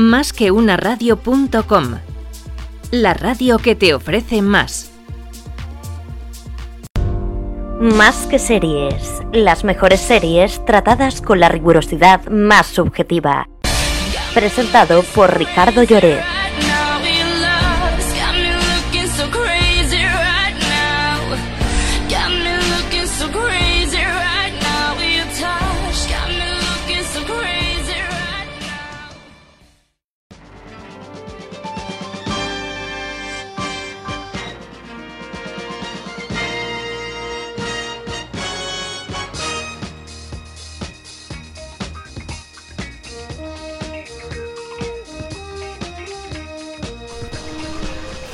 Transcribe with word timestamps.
Más 0.00 0.32
que 0.32 0.50
una 0.50 0.78
radio.com. 0.78 1.98
La 2.90 3.12
radio 3.12 3.58
que 3.58 3.74
te 3.74 3.92
ofrece 3.92 4.40
más. 4.40 4.92
Más 7.78 8.26
que 8.26 8.38
series. 8.38 9.20
Las 9.34 9.62
mejores 9.62 10.00
series 10.00 10.64
tratadas 10.64 11.20
con 11.20 11.38
la 11.38 11.50
rigurosidad 11.50 12.26
más 12.30 12.68
subjetiva. 12.68 13.46
Presentado 14.32 15.02
por 15.14 15.36
Ricardo 15.36 15.82
Lloret. 15.82 16.24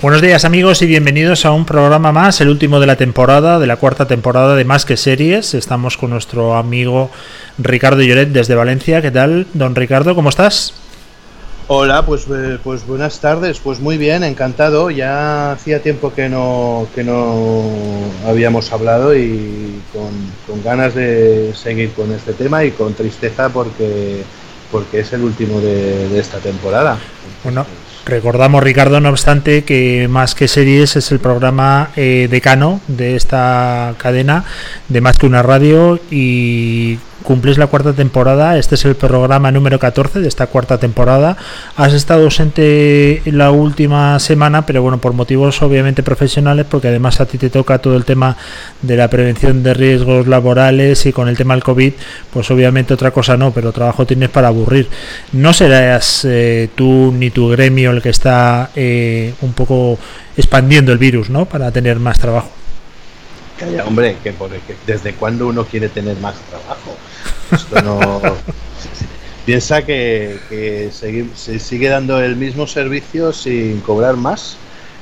Buenos 0.03 0.21
días 0.21 0.45
amigos 0.45 0.83
y 0.83 0.87
bienvenidos 0.87 1.47
a 1.47 1.53
un 1.53 1.65
programa 1.65 2.13
más, 2.13 2.43
el 2.43 2.51
último 2.51 2.81
de 2.81 2.87
la 2.87 2.97
temporada, 2.97 3.59
de 3.59 3.67
la 3.67 3.79
cuarta 3.79 4.07
temporada 4.07 4.55
de 4.55 4.63
Más 4.67 4.85
que 4.85 4.99
Series. 4.99 5.55
Estamos 5.55 5.97
con 5.97 6.11
nuestro 6.11 6.55
amigo 6.55 7.11
Ricardo 7.57 8.03
Lloret 8.03 8.29
desde 8.29 8.55
Valencia. 8.55 9.01
¿Qué 9.01 9.11
tal, 9.11 9.47
don 9.55 9.75
Ricardo? 9.75 10.15
¿Cómo 10.15 10.29
estás? 10.29 10.75
Hola, 11.69 12.05
pues, 12.05 12.27
eh, 12.27 12.59
pues 12.63 12.87
buenas 12.87 13.21
tardes, 13.21 13.59
pues 13.59 13.81
muy 13.81 13.97
bien, 13.97 14.23
encantado. 14.23 14.91
Ya 14.91 15.53
hacía 15.53 15.81
tiempo 15.81 16.13
que 16.13 16.29
no, 16.29 16.87
que 16.95 17.03
no 17.03 17.63
habíamos 18.29 18.71
hablado 18.73 19.17
y 19.17 19.81
con, 19.95 20.63
ganas 20.63 20.95
de 20.95 21.55
seguir 21.55 21.93
con 21.93 22.13
este 22.13 22.35
tema 22.35 22.65
y 22.65 22.73
con 22.73 22.93
tristeza 22.93 23.49
porque, 23.49 24.25
porque 24.71 25.01
es 25.01 25.13
el 25.15 25.23
último 25.23 25.59
de, 25.59 26.11
de 26.11 26.21
esta 26.21 26.37
temporada. 26.37 26.99
Bueno, 27.43 27.65
Recordamos, 28.07 28.63
Ricardo, 28.63 29.01
no 29.01 29.09
obstante, 29.09 29.65
que 29.65 30.07
Más 30.09 30.37
que 30.37 30.47
Series 30.47 30.95
es 30.95 31.11
el 31.11 31.19
programa 31.19 31.91
eh, 31.97 32.29
decano 32.31 32.81
de 32.87 33.17
esta 33.17 33.97
cadena 33.99 34.45
de 34.89 35.01
Más 35.01 35.19
que 35.19 35.27
una 35.27 35.43
radio 35.43 35.99
y 36.09 37.01
cumples 37.27 37.59
la 37.59 37.67
cuarta 37.67 37.93
temporada, 37.93 38.57
este 38.57 38.77
es 38.77 38.85
el 38.85 38.95
programa 38.95 39.51
número 39.51 39.81
14 39.81 40.21
de 40.21 40.29
esta 40.29 40.47
cuarta 40.47 40.79
temporada. 40.79 41.37
Has 41.77 41.93
estado 41.93 42.23
ausente 42.23 43.21
la 43.25 43.51
última 43.51 44.21
semana, 44.21 44.65
pero 44.65 44.81
bueno, 44.81 44.99
por 44.99 45.13
motivos 45.13 45.61
obviamente 45.61 46.05
profesionales, 46.05 46.67
porque 46.71 46.87
además 46.87 47.21
a 47.21 47.27
ti 47.27 47.37
te 47.37 47.51
toca 47.51 47.79
todo 47.79 47.97
el 47.97 48.05
tema 48.05 48.37
de 48.81 48.97
la 48.97 49.09
prevención 49.09 49.65
de 49.65 49.75
riesgos 49.75 50.29
laborales 50.29 51.05
y 51.07 51.13
con 51.13 51.27
el 51.27 51.37
tema 51.37 51.55
del 51.55 51.65
COVID, 51.65 51.95
pues 52.33 52.49
obviamente 52.53 52.95
otra 52.95 53.11
cosa 53.11 53.37
no, 53.37 53.51
pero 53.51 53.73
trabajo 53.73 54.07
tienes 54.07 54.31
para 54.31 54.47
aburrir. 54.47 54.89
No 55.33 55.53
serás 55.53 56.25
eh, 56.25 56.69
tú 56.77 57.13
ni 57.13 57.31
tu 57.31 57.49
gremio 57.49 57.91
el 57.91 58.03
que 58.03 58.11
está 58.11 58.71
eh, 58.77 59.35
un 59.41 59.53
poco 59.53 59.99
expandiendo 60.37 60.93
el 60.93 60.99
virus, 60.99 61.29
¿no? 61.29 61.45
Para 61.45 61.73
tener 61.73 61.99
más 61.99 62.21
trabajo. 62.21 62.51
Calla, 63.59 63.85
hombre, 63.85 64.17
que, 64.23 64.33
desde 64.87 65.15
cuándo 65.15 65.49
uno 65.49 65.65
quiere 65.65 65.89
tener 65.89 66.17
más 66.19 66.37
trabajo. 66.51 66.95
Esto 67.53 67.83
no. 67.83 68.21
Piensa 69.47 69.83
que, 69.83 70.91
se 70.93 71.59
sigue 71.61 71.89
dando 71.89 72.21
el 72.21 72.37
mismo 72.37 72.67
servicio 72.67 73.33
sin 73.33 73.81
cobrar 73.81 74.17
más. 74.17 74.57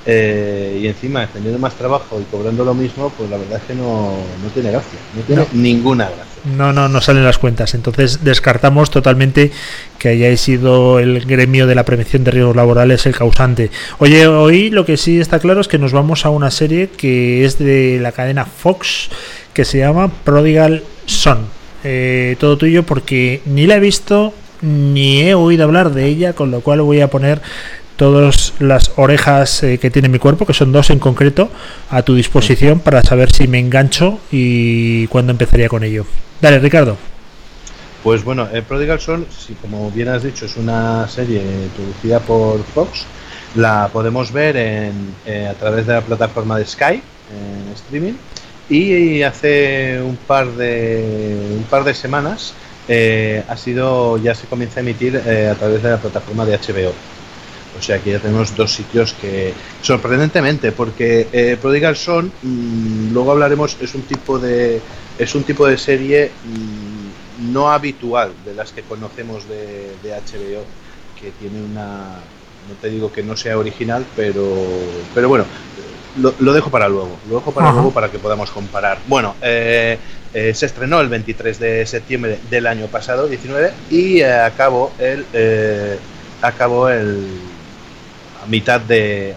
Eh, 0.07 0.81
y 0.83 0.87
encima 0.87 1.27
teniendo 1.29 1.59
más 1.59 1.73
trabajo 1.77 2.21
y 2.21 2.25
cobrando 2.25 2.63
lo 2.63 2.75
mismo, 2.75 3.11
pues 3.17 3.31
la 3.31 3.39
verdad 3.39 3.57
es 3.57 3.65
que 3.65 3.75
no, 3.75 4.19
no 4.43 4.51
tiene 4.53 4.71
gracia, 4.71 4.99
no 5.17 5.23
tiene 5.23 5.47
ninguna 5.55 6.05
gracia. 6.05 6.35
No, 6.45 6.75
no, 6.75 6.91
no 6.91 7.01
salen 7.01 7.25
las 7.25 7.39
cuentas. 7.39 7.73
Entonces 7.73 8.23
descartamos 8.23 8.91
totalmente 8.91 9.51
que 9.99 10.11
hayáis 10.11 10.43
sido 10.43 10.99
el 10.99 11.25
gremio 11.25 11.67
de 11.67 11.75
la 11.75 11.85
prevención 11.85 12.23
de 12.23 12.33
riesgos 12.33 12.55
laborales 12.55 13.07
el 13.07 13.17
causante. 13.17 13.71
Oye, 13.99 14.27
hoy 14.27 14.69
lo 14.69 14.85
que 14.85 14.99
sí 14.99 15.21
está 15.21 15.39
claro 15.39 15.63
es 15.63 15.69
que 15.69 15.79
nos 15.79 15.93
vamos 15.93 16.27
a 16.27 16.31
una 16.31 16.51
serie 16.51 16.89
que 16.89 17.47
es 17.47 17.59
de 17.59 17.99
la 18.01 18.13
cadena 18.13 18.45
Fox 18.45 19.09
que 19.55 19.65
se 19.65 19.79
llama 19.79 20.13
Prodigal 20.23 20.83
Son. 21.07 21.64
Eh, 21.85 22.37
todo 22.41 22.57
tuyo 22.57 22.83
porque 22.83 23.43
ni 23.45 23.67
la 23.67 23.77
he 23.77 23.81
visto 23.81 24.33
ni 24.63 25.21
he 25.21 25.35
oído 25.35 25.65
hablar 25.65 25.91
de 25.93 26.07
ella, 26.07 26.33
con 26.33 26.51
lo 26.51 26.61
cual 26.61 26.81
voy 26.81 27.01
a 27.01 27.11
poner 27.11 27.43
todas 27.97 28.55
las 28.59 28.93
orejas 28.97 29.63
eh, 29.63 29.79
que 29.79 29.91
tiene 29.91 30.09
mi 30.09 30.19
cuerpo, 30.19 30.47
que 30.47 30.55
son 30.55 30.73
dos 30.73 30.91
en 30.91 30.99
concreto, 30.99 31.51
a 31.91 32.03
tu 32.03 32.15
disposición 32.15 32.81
para 32.81 33.03
saber 33.03 33.31
si 33.31 33.47
me 33.47 33.59
engancho 33.59 34.19
y 34.33 35.07
cuándo 35.09 35.33
empezaría 35.33 35.69
con 35.69 35.85
ello. 35.85 36.07
Dale, 36.41 36.59
Ricardo. 36.59 36.97
Pues 38.03 38.23
bueno, 38.23 38.49
el 38.53 38.63
Prodigal 38.65 39.01
Son, 39.01 39.27
si 39.31 39.55
como 39.55 39.91
bien 39.91 40.09
has 40.09 40.23
dicho, 40.23 40.45
es 40.45 40.57
una 40.57 41.09
serie 41.09 41.41
producida 41.75 42.21
por 42.21 42.63
Fox, 42.63 43.07
la 43.55 43.89
podemos 43.93 44.31
ver 44.33 44.57
en, 44.57 45.15
eh, 45.25 45.47
a 45.51 45.55
través 45.55 45.87
de 45.87 45.95
la 45.95 46.01
plataforma 46.03 46.59
de 46.59 46.67
Sky, 46.67 47.01
en 47.31 47.73
streaming, 47.75 48.15
y 48.69 49.23
hace 49.23 50.01
un 50.03 50.17
par 50.17 50.51
de, 50.53 51.57
un 51.57 51.65
par 51.65 51.85
de 51.85 51.95
semanas 51.95 52.55
eh, 52.89 53.43
ha 53.49 53.57
sido 53.57 54.19
ya 54.19 54.35
se 54.35 54.47
comienza 54.47 54.81
a 54.81 54.83
emitir 54.83 55.21
eh, 55.27 55.49
a 55.49 55.55
través 55.55 55.83
de 55.83 55.91
la 55.91 55.99
plataforma 55.99 56.45
de 56.45 56.59
HBO. 56.59 56.93
O 57.77 57.83
sea 57.83 57.99
que 57.99 58.13
ya 58.13 58.19
tenemos 58.21 58.57
dos 58.57 58.73
sitios 58.73 59.15
que 59.15 59.53
sorprendentemente, 59.83 60.71
porque 60.71 61.59
Prodigal 61.61 61.97
Son, 61.97 62.31
mm, 62.43 63.13
luego 63.13 63.33
hablaremos, 63.33 63.77
es 63.81 63.95
un 63.95 64.03
tipo 64.03 64.39
de 64.39 64.81
es 65.19 65.35
un 65.35 65.45
tipo 65.45 65.67
de 65.67 65.79
serie 65.79 66.31
mm, 66.45 67.53
no 67.53 67.71
habitual 67.71 68.33
de 68.45 68.55
las 68.55 68.73
que 68.73 68.83
conocemos 68.83 69.49
de, 69.49 69.95
HBO, 70.05 70.65
que 71.21 71.31
tiene 71.39 71.63
una, 71.63 72.19
no 72.69 72.75
te 72.81 72.91
digo 72.91 73.13
que 73.13 73.23
no 73.23 73.37
sea 73.37 73.59
original, 73.59 74.05
pero, 74.17 74.45
pero 75.15 75.29
bueno, 75.29 75.45
lo, 76.17 76.53
dejo 76.53 76.71
para 76.71 76.89
luego, 76.89 77.17
lo 77.29 77.37
dejo 77.37 77.53
para 77.53 77.73
luego 77.73 77.91
para 77.91 78.11
que 78.11 78.19
podamos 78.19 78.51
comparar. 78.51 78.99
Bueno, 79.07 79.35
eh, 79.43 79.99
eh, 80.33 80.55
se 80.55 80.67
estrenó 80.67 81.01
el 81.01 81.09
23 81.09 81.59
de 81.59 81.87
septiembre 81.87 82.39
del 82.51 82.67
año 82.67 82.87
pasado, 82.87 83.27
19, 83.27 83.73
y 83.91 84.21
eh, 84.21 84.33
acabó 84.33 84.93
el, 84.99 85.27
acabó 86.43 86.89
el 86.89 87.27
a 88.43 88.47
mitad 88.47 88.81
de, 88.81 89.35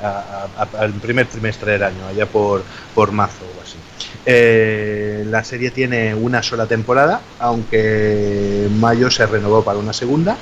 al 0.78 0.94
primer 0.94 1.28
trimestre 1.28 1.74
del 1.74 1.84
año, 1.84 2.06
allá 2.10 2.26
por, 2.26 2.64
por 2.94 3.12
marzo 3.12 3.46
o 3.58 3.62
así. 3.62 3.78
La 5.30 5.44
serie 5.44 5.72
tiene 5.72 6.14
una 6.14 6.44
sola 6.44 6.66
temporada, 6.66 7.22
aunque 7.40 8.66
en 8.66 8.80
mayo 8.80 9.10
se 9.10 9.26
renovó 9.26 9.64
para 9.64 9.80
una 9.80 9.94
segunda. 9.94 10.38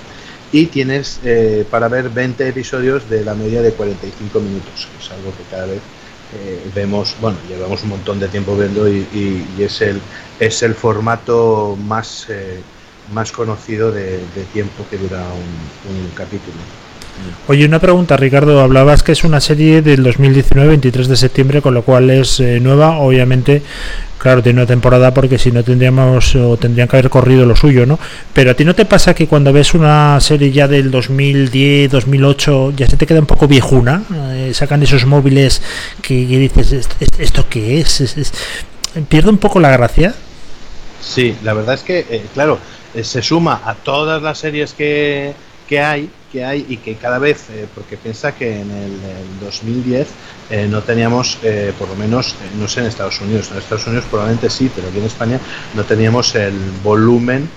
Y 0.51 0.67
tienes 0.67 1.19
eh, 1.23 1.65
para 1.69 1.87
ver 1.87 2.09
20 2.09 2.47
episodios 2.47 3.09
de 3.09 3.25
la 3.25 3.33
media 3.33 3.61
de 3.61 3.71
45 3.73 4.39
minutos, 4.39 4.87
que 4.89 5.03
es 5.03 5.11
algo 5.11 5.31
que 5.35 5.43
cada 5.49 5.65
vez 5.65 5.81
eh, 6.33 6.61
vemos, 6.73 7.15
bueno, 7.21 7.37
llevamos 7.47 7.83
un 7.83 7.89
montón 7.89 8.19
de 8.19 8.27
tiempo 8.27 8.55
viendo 8.55 8.87
y, 8.87 9.45
es, 9.59 9.81
el, 9.81 10.01
es 10.39 10.63
el 10.63 10.75
formato 10.75 11.77
más, 11.85 12.27
más 13.13 13.31
conocido 13.31 13.91
de, 13.91 14.19
tiempo 14.53 14.85
que 14.89 14.97
dura 14.97 15.19
un 15.19 16.09
capítulo. 16.15 16.57
Oye, 17.47 17.65
una 17.65 17.79
pregunta, 17.79 18.17
Ricardo. 18.17 18.59
Hablabas 18.59 19.03
que 19.03 19.11
es 19.11 19.23
una 19.23 19.39
serie 19.39 19.81
del 19.81 20.03
2019, 20.03 20.69
23 20.69 21.07
de 21.07 21.15
septiembre, 21.15 21.61
con 21.61 21.73
lo 21.73 21.83
cual 21.83 22.09
es 22.09 22.39
eh, 22.39 22.59
nueva. 22.59 22.97
Obviamente, 22.97 23.61
claro, 24.25 24.41
tiene 24.41 24.61
una 24.61 24.65
temporada 24.65 25.13
porque 25.13 25.37
si 25.37 25.51
no 25.51 25.63
tendríamos 25.63 26.35
o 26.35 26.57
tendrían 26.57 26.87
que 26.87 26.97
haber 26.97 27.11
corrido 27.11 27.45
lo 27.45 27.55
suyo, 27.55 27.85
¿no? 27.85 27.99
Pero 28.33 28.49
a 28.49 28.53
ti 28.55 28.65
no 28.65 28.73
te 28.73 28.83
pasa 28.83 29.13
que 29.13 29.27
cuando 29.27 29.53
ves 29.53 29.75
una 29.75 30.19
serie 30.19 30.51
ya 30.51 30.67
del 30.67 30.89
2010, 30.89 31.91
2008, 31.91 32.73
ya 32.75 32.87
se 32.87 32.97
te 32.97 33.05
queda 33.05 33.19
un 33.19 33.27
poco 33.27 33.47
viejuna. 33.47 34.01
Eh, 34.33 34.51
sacan 34.55 34.81
esos 34.81 35.05
móviles 35.05 35.61
que, 36.01 36.25
dices, 36.25 36.89
¿esto 37.19 37.45
qué 37.47 37.79
es? 37.79 38.33
¿Pierde 39.09 39.29
un 39.29 39.37
poco 39.37 39.59
la 39.59 39.69
gracia? 39.69 40.15
Sí, 40.99 41.35
la 41.43 41.53
verdad 41.53 41.75
es 41.75 41.83
que, 41.83 41.99
eh, 42.09 42.25
claro, 42.33 42.57
se 42.99 43.21
suma 43.21 43.61
a 43.63 43.75
todas 43.75 44.23
las 44.23 44.39
series 44.39 44.73
que, 44.73 45.35
que 45.69 45.81
hay 45.81 46.09
hay 46.43 46.65
y 46.67 46.77
que 46.77 46.95
cada 46.95 47.19
vez, 47.19 47.49
eh, 47.49 47.67
porque 47.73 47.97
piensa 47.97 48.33
que 48.33 48.61
en 48.61 48.71
el, 48.71 48.91
2010 49.41 50.07
eh, 50.49 50.67
no 50.69 50.81
teníamos, 50.81 51.37
eh, 51.43 51.73
por 51.77 51.87
lo 51.89 51.95
menos, 51.95 52.35
no 52.59 52.67
sé 52.67 52.81
en 52.81 52.87
Estados 52.87 53.19
Unidos, 53.21 53.51
en 53.51 53.57
Estados 53.57 53.85
Unidos 53.87 54.05
probablemente 54.09 54.49
sí, 54.49 54.69
pero 54.73 54.87
aquí 54.87 54.99
en 54.99 55.05
España 55.05 55.39
no 55.73 55.83
teníamos 55.83 56.35
el 56.35 56.53
volumen 56.83 57.47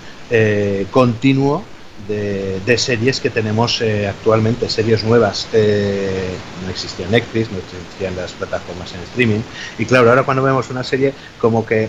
continuo 0.90 1.64
de, 2.06 2.76
series 2.76 3.18
que 3.18 3.30
tenemos 3.30 3.82
actualmente, 4.06 4.68
series 4.68 5.02
nuevas. 5.04 5.48
no 5.52 6.70
existía 6.70 7.06
Netflix, 7.08 7.50
no 7.50 7.58
existían 7.58 8.14
las 8.14 8.32
plataformas 8.32 8.92
en 8.92 9.00
streaming. 9.00 9.40
Y 9.78 9.86
claro, 9.86 10.10
ahora 10.10 10.24
cuando 10.24 10.42
vemos 10.42 10.68
una 10.68 10.84
serie, 10.84 11.14
como 11.40 11.64
que 11.64 11.88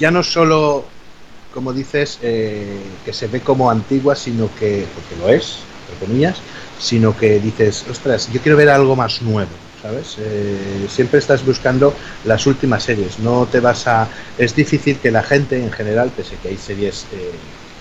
ya 0.00 0.10
no 0.10 0.24
solo 0.24 0.84
como 1.52 1.72
dices, 1.72 2.18
eh, 2.22 2.80
que 3.04 3.12
se 3.12 3.26
ve 3.28 3.40
como 3.40 3.70
antigua, 3.70 4.16
sino 4.16 4.48
que, 4.58 4.86
porque 4.94 5.16
lo 5.16 5.28
es, 5.28 5.58
comillas, 5.98 6.36
sino 6.78 7.16
que 7.16 7.38
dices, 7.38 7.84
ostras, 7.90 8.28
yo 8.32 8.40
quiero 8.40 8.56
ver 8.56 8.68
algo 8.68 8.96
más 8.96 9.22
nuevo, 9.22 9.50
¿sabes? 9.80 10.16
Eh, 10.18 10.86
siempre 10.88 11.18
estás 11.18 11.44
buscando 11.44 11.94
las 12.24 12.46
últimas 12.46 12.82
series, 12.82 13.18
no 13.20 13.46
te 13.50 13.60
vas 13.60 13.86
a... 13.86 14.08
Es 14.38 14.54
difícil 14.54 14.98
que 14.98 15.10
la 15.10 15.22
gente 15.22 15.56
en 15.56 15.70
general, 15.72 16.10
pese 16.16 16.36
que 16.42 16.48
hay 16.48 16.56
series... 16.56 17.06
Eh, 17.12 17.30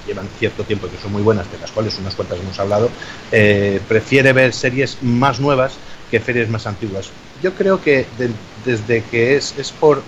llevan 0.07 0.25
cierto 0.39 0.63
tiempo 0.63 0.87
y 0.87 0.89
que 0.89 0.97
son 0.97 1.11
muy 1.11 1.21
buenas, 1.21 1.51
de 1.51 1.59
las 1.59 1.69
cuales 1.69 1.95
unas 1.99 2.15
cuantas 2.15 2.39
hemos 2.39 2.59
hablado, 2.59 2.89
eh, 3.31 3.79
prefiere 3.87 4.33
ver 4.33 4.51
series 4.51 4.97
más 5.03 5.39
nuevas 5.39 5.73
que 6.09 6.19
series 6.19 6.49
más 6.49 6.65
antiguas. 6.65 7.11
Yo 7.43 7.53
creo 7.53 7.79
que 7.79 8.07
desde 8.65 9.03
que 9.03 9.35
es, 9.35 9.55
es 9.59 9.71
por 9.71 10.01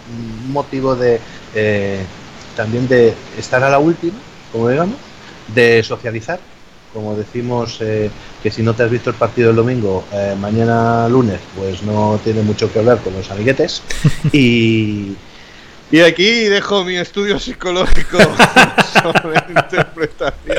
motivo 0.52 0.96
de 0.96 1.20
también 2.56 2.88
de 2.88 3.14
estar 3.38 3.64
a 3.64 3.70
la 3.70 3.80
última, 3.80 4.18
como 4.52 4.70
digamos, 4.70 4.98
de 5.54 5.84
socializar, 5.84 6.40
como 6.94 7.16
decimos 7.16 7.78
eh, 7.82 8.10
que 8.42 8.52
si 8.52 8.62
no 8.62 8.74
te 8.74 8.84
has 8.84 8.92
visto 8.92 9.10
el 9.10 9.16
partido 9.16 9.50
el 9.50 9.56
domingo, 9.56 10.06
eh, 10.14 10.36
mañana 10.40 11.08
lunes, 11.10 11.40
pues 11.56 11.82
no 11.84 12.20
tiene 12.24 12.44
mucho 12.44 12.72
que 12.72 12.80
hablar 12.80 13.00
con 13.00 13.14
los 13.14 13.30
amiguetes. 13.32 13.82
y, 14.32 15.16
y 15.94 16.02
aquí 16.02 16.46
dejo 16.46 16.84
mi 16.84 16.96
estudio 16.96 17.38
psicológico 17.38 18.18
sobre 19.04 19.38
interpretación. 19.48 20.58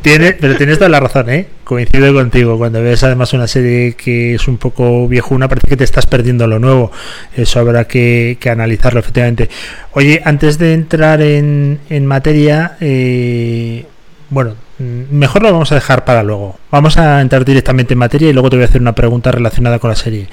Tiene, 0.00 0.34
pero 0.34 0.56
tienes 0.56 0.78
toda 0.78 0.88
la 0.88 1.00
razón, 1.00 1.28
¿eh? 1.28 1.48
Coincido 1.64 2.14
contigo. 2.14 2.56
Cuando 2.56 2.80
ves 2.80 3.02
además 3.02 3.32
una 3.32 3.48
serie 3.48 3.94
que 3.94 4.36
es 4.36 4.46
un 4.46 4.58
poco 4.58 5.08
viejuna, 5.08 5.48
parece 5.48 5.66
que 5.66 5.76
te 5.76 5.82
estás 5.82 6.06
perdiendo 6.06 6.46
lo 6.46 6.60
nuevo. 6.60 6.92
Eso 7.36 7.58
habrá 7.58 7.88
que, 7.88 8.38
analizarlo, 8.48 9.00
efectivamente. 9.00 9.50
Oye, 9.90 10.22
antes 10.24 10.56
de 10.58 10.74
entrar 10.74 11.20
en, 11.20 11.80
en 11.90 12.06
materia, 12.06 12.76
eh, 12.80 13.86
bueno, 14.28 14.54
mejor 14.78 15.42
lo 15.42 15.50
vamos 15.50 15.72
a 15.72 15.74
dejar 15.74 16.04
para 16.04 16.22
luego. 16.22 16.60
Vamos 16.70 16.96
a 16.96 17.20
entrar 17.20 17.44
directamente 17.44 17.94
en 17.94 17.98
materia 17.98 18.30
y 18.30 18.32
luego 18.32 18.50
te 18.50 18.54
voy 18.54 18.66
a 18.66 18.68
hacer 18.68 18.80
una 18.80 18.94
pregunta 18.94 19.32
relacionada 19.32 19.80
con 19.80 19.90
la 19.90 19.96
serie. 19.96 20.28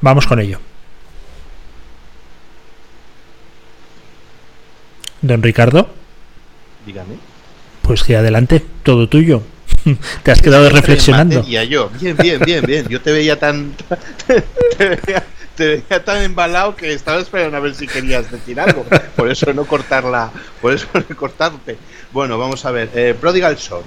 Vamos 0.00 0.26
con 0.26 0.40
ello. 0.40 0.58
Don 5.24 5.42
Ricardo. 5.42 5.88
Dígame. 6.84 7.14
Pues 7.80 8.02
que 8.02 8.14
adelante, 8.14 8.62
todo 8.82 9.08
tuyo. 9.08 9.42
te 10.22 10.30
has 10.30 10.42
quedado 10.42 10.68
reflexionando. 10.68 11.42
yo. 11.46 11.88
Bien, 11.98 12.14
bien, 12.14 12.40
bien, 12.44 12.64
bien. 12.66 12.86
Yo 12.88 13.00
te 13.00 13.10
veía 13.10 13.38
tan. 13.38 13.74
Te 15.56 15.66
veía, 15.88 16.04
tan 16.04 16.20
embalado 16.22 16.74
que 16.74 16.92
estaba 16.92 17.20
esperando 17.20 17.56
a 17.56 17.60
ver 17.60 17.76
si 17.76 17.86
querías 17.86 18.28
decir 18.28 18.58
algo. 18.58 18.84
Por 19.14 19.30
eso 19.30 19.54
no 19.54 19.64
cortarla. 19.64 20.30
Por 20.60 20.74
eso 20.74 20.88
no 20.92 21.16
cortarte. 21.16 21.78
Bueno, 22.12 22.36
vamos 22.38 22.64
a 22.66 22.72
ver. 22.72 22.90
Eh, 22.92 23.14
Prodigal 23.18 23.56
Son. 23.56 23.82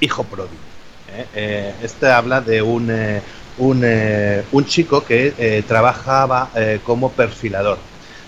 Hijo 0.00 0.24
pródigo. 0.24 0.60
Eh, 1.14 1.26
eh, 1.34 1.74
este 1.82 2.08
habla 2.08 2.40
de 2.40 2.60
un. 2.60 2.90
un, 3.58 3.84
un 4.50 4.66
chico 4.66 5.04
que 5.04 5.64
trabajaba 5.66 6.50
como 6.84 7.12
perfilador 7.12 7.78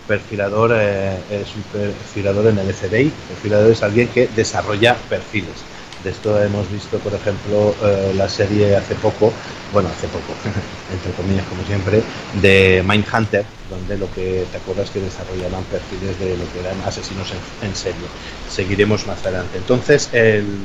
perfilador 0.07 0.73
eh, 0.75 1.17
es 1.31 1.55
un 1.55 1.63
perfilador 1.63 2.47
en 2.47 2.59
el 2.59 2.73
FBI. 2.73 3.13
Perfilador 3.29 3.73
es 3.73 3.83
alguien 3.83 4.09
que 4.09 4.29
desarrolla 4.29 4.97
perfiles. 5.09 5.55
De 6.03 6.11
esto 6.11 6.41
hemos 6.43 6.71
visto, 6.71 6.99
por 6.99 7.15
ejemplo, 7.15 7.75
eh, 7.83 8.13
la 8.15 8.29
serie 8.29 8.77
hace 8.77 8.95
poco, 8.97 9.33
bueno, 9.73 9.89
hace 9.89 10.07
poco, 10.09 10.35
entre 10.93 11.13
comillas, 11.13 11.47
como 11.47 11.65
siempre, 11.65 12.03
de 12.43 12.85
Mindhunter, 12.87 13.47
donde 13.71 13.97
lo 13.97 14.13
que 14.13 14.45
te 14.51 14.59
acuerdas 14.59 14.91
que 14.91 15.01
desarrollaban 15.01 15.65
perfiles 15.65 16.19
de 16.19 16.37
lo 16.37 16.45
que 16.53 16.61
eran 16.61 16.79
asesinos 16.87 17.33
en, 17.63 17.75
serie. 17.75 18.07
Seguiremos 18.51 19.07
más 19.07 19.23
adelante. 19.23 19.57
Entonces, 19.57 20.11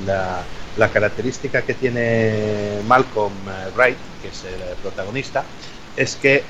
la, 0.06 0.44
la, 0.76 0.90
característica 0.90 1.62
que 1.62 1.74
tiene 1.74 2.82
Malcolm 2.86 3.32
eh, 3.48 3.72
Wright, 3.78 3.98
que 4.22 4.28
es 4.28 4.44
el 4.44 4.76
protagonista, 4.82 5.46
es 5.96 6.18
que 6.18 6.44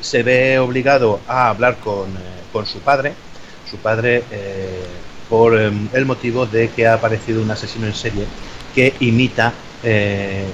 se 0.00 0.22
ve 0.22 0.58
obligado 0.58 1.20
a 1.26 1.48
hablar 1.48 1.76
con, 1.78 2.08
eh, 2.10 2.64
su 2.64 2.80
padre, 2.80 3.12
su 3.70 3.76
padre 3.76 4.24
eh, 4.32 4.82
por 5.28 5.58
em, 5.58 5.88
el 5.92 6.06
motivo 6.06 6.46
de 6.46 6.70
que 6.70 6.86
ha 6.86 6.94
aparecido 6.94 7.40
un 7.40 7.50
asesino 7.50 7.86
en 7.86 7.94
serie 7.94 8.24
que 8.74 8.94
imita 9.00 9.52
eh, 9.82 10.44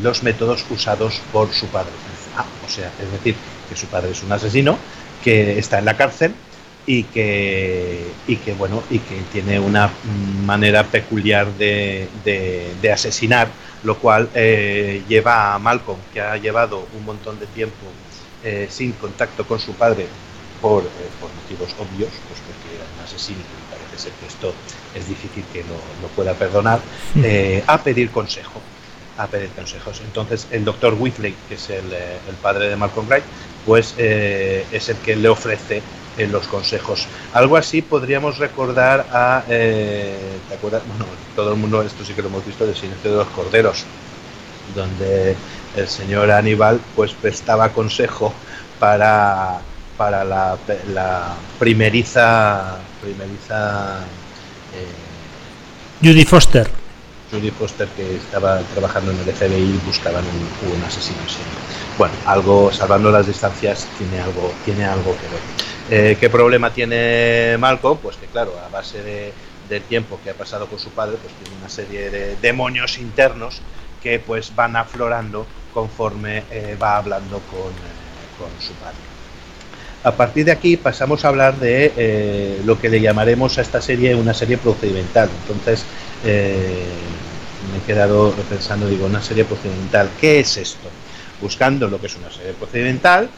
los 0.00 0.22
métodos 0.22 0.64
usados 0.70 1.20
por 1.32 1.52
su 1.52 1.66
padre. 1.66 1.90
Ah, 2.36 2.44
o 2.64 2.68
sea, 2.68 2.90
es 3.02 3.10
decir, 3.10 3.34
que 3.68 3.76
su 3.76 3.86
padre 3.86 4.12
es 4.12 4.22
un 4.22 4.30
asesino 4.30 4.78
que 5.22 5.58
está 5.58 5.78
en 5.78 5.86
la 5.86 5.96
cárcel 5.96 6.34
y 6.86 7.04
que, 7.04 8.06
y 8.28 8.36
que 8.36 8.52
bueno 8.52 8.82
y 8.90 8.98
que 8.98 9.16
tiene 9.32 9.58
una 9.58 9.90
manera 10.44 10.84
peculiar 10.84 11.50
de, 11.54 12.08
de, 12.24 12.92
asesinar 12.92 13.48
lo 13.82 13.98
cual 13.98 14.28
lleva 15.08 15.54
a 15.54 15.58
Malcolm 15.58 15.98
que 16.12 16.20
ha 16.20 16.36
llevado 16.36 16.86
un 16.96 17.04
montón 17.06 17.40
de 17.40 17.46
tiempo 17.46 17.86
eh, 18.44 18.68
sin 18.70 18.92
contacto 18.92 19.46
con 19.46 19.58
su 19.58 19.72
padre 19.72 20.06
por, 20.60 20.82
eh, 20.82 20.86
por 21.18 21.30
motivos 21.32 21.74
obvios, 21.80 22.10
pues 22.28 22.40
porque 22.44 22.76
era 22.76 22.84
un 22.94 23.02
asesino 23.02 23.38
y 23.40 23.72
parece 23.72 23.98
ser 23.98 24.12
que 24.12 24.26
esto 24.26 24.52
es 24.94 25.08
difícil 25.08 25.42
que 25.50 25.60
lo, 25.62 26.08
pueda 26.08 26.34
perdonar, 26.34 26.78
eh, 27.22 27.64
a 27.66 27.82
pedir 27.82 28.10
consejo. 28.10 28.60
A 29.16 29.28
pedir 29.28 29.48
consejos. 29.50 30.02
Entonces, 30.04 30.46
el 30.50 30.62
doctor 30.62 30.94
Whitley, 30.98 31.34
que 31.48 31.54
es 31.54 31.70
el, 31.70 31.84
padre 32.42 32.68
de 32.68 32.76
Malcolm 32.76 33.08
Wright, 33.08 33.24
pues 33.64 33.94
es 33.96 34.88
el 34.88 34.96
que 34.96 35.16
le 35.16 35.28
ofrece 35.28 35.80
los 36.18 36.46
consejos. 36.48 37.06
Algo 37.32 37.56
así 37.56 37.80
podríamos 37.80 38.38
recordar 38.38 39.06
a. 39.12 39.44
¿Te 39.46 40.54
acuerdas? 40.54 40.82
Bueno, 40.88 41.06
todo 41.36 41.52
el 41.52 41.58
mundo, 41.58 41.80
esto 41.82 42.04
sí 42.04 42.12
que 42.12 42.22
lo 42.22 42.28
hemos 42.28 42.44
visto, 42.44 42.66
del 42.66 42.74
Silencio 42.74 43.12
de 43.12 43.16
los 43.18 43.28
Corderos, 43.28 43.84
donde 44.74 45.36
el 45.76 45.88
señor 45.88 46.30
Aníbal 46.30 46.80
pues 46.94 47.12
prestaba 47.12 47.70
consejo 47.70 48.32
para, 48.78 49.60
para 49.96 50.24
la, 50.24 50.56
primeriza 51.58 52.78
primeriza 53.00 54.00
eh, 54.74 56.06
Judy 56.06 56.24
Foster. 56.24 56.68
Judy 57.30 57.50
Foster 57.50 57.88
que 57.88 58.16
estaba 58.16 58.60
trabajando 58.72 59.10
en 59.12 59.18
el 59.18 59.34
FBI 59.34 59.54
y 59.54 59.80
buscaban 59.86 60.24
un, 60.24 60.84
asesino 60.84 61.18
bueno 61.98 62.14
algo 62.26 62.72
salvando 62.72 63.10
las 63.10 63.26
distancias 63.26 63.86
tiene 63.98 64.20
algo 64.20 64.52
tiene 64.64 64.84
algo 64.84 65.16
que 65.16 65.28
ver. 65.28 65.40
Eh, 65.90 66.16
qué 66.18 66.30
problema 66.30 66.70
tiene 66.72 67.56
Malcolm 67.58 67.98
pues 67.98 68.16
que 68.16 68.26
claro 68.26 68.54
a 68.64 68.68
base 68.70 69.02
de, 69.02 69.32
del 69.68 69.82
tiempo 69.82 70.18
que 70.22 70.30
ha 70.30 70.34
pasado 70.34 70.66
con 70.66 70.78
su 70.78 70.90
padre 70.90 71.16
pues 71.20 71.34
tiene 71.34 71.58
una 71.60 71.68
serie 71.68 72.10
de 72.10 72.36
demonios 72.36 72.98
internos 72.98 73.60
que 74.02 74.18
pues 74.18 74.54
van 74.54 74.76
aflorando 74.76 75.46
conforme 75.74 76.44
eh, 76.50 76.76
va 76.80 76.96
hablando 76.96 77.40
con, 77.50 77.72
eh, 77.72 78.38
con, 78.38 78.48
su 78.60 78.72
padre. 78.74 78.96
A 80.04 80.12
partir 80.12 80.44
de 80.44 80.52
aquí 80.52 80.76
pasamos 80.76 81.24
a 81.24 81.28
hablar 81.28 81.58
de 81.58 81.92
eh, 81.96 82.62
lo 82.64 82.78
que 82.78 82.88
le 82.88 83.00
llamaremos 83.00 83.58
a 83.58 83.62
esta 83.62 83.82
serie 83.82 84.14
una 84.14 84.32
serie 84.32 84.56
procedimental. 84.56 85.28
Entonces 85.42 85.84
me 86.24 87.78
he 87.78 87.82
quedado 87.86 88.32
pensando, 88.48 88.86
digo, 88.86 89.06
una 89.06 89.22
serie 89.22 89.44
procedimental, 89.44 90.08
¿qué 90.20 90.40
es 90.40 90.56
esto? 90.56 90.88
Buscando 91.40 91.88
lo 91.88 92.00
que 92.00 92.06
es 92.06 92.16
una 92.16 92.30
serie 92.30 92.52
procedimental, 92.52 93.28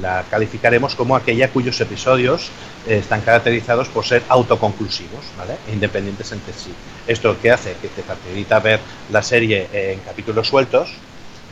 la 0.00 0.24
calificaremos 0.30 0.94
como 0.94 1.16
aquella 1.16 1.50
cuyos 1.50 1.80
episodios 1.80 2.50
están 2.86 3.20
caracterizados 3.20 3.88
por 3.88 4.04
ser 4.04 4.22
autoconclusivos, 4.28 5.24
¿vale? 5.36 5.54
E 5.68 5.72
independientes 5.72 6.30
entre 6.30 6.52
sí. 6.52 6.72
Esto 7.06 7.36
que 7.40 7.50
hace 7.50 7.74
que 7.82 7.88
te 7.88 8.02
facilita 8.02 8.60
ver 8.60 8.78
la 9.10 9.22
serie 9.22 9.68
en 9.72 9.98
capítulos 10.00 10.46
sueltos, 10.46 10.94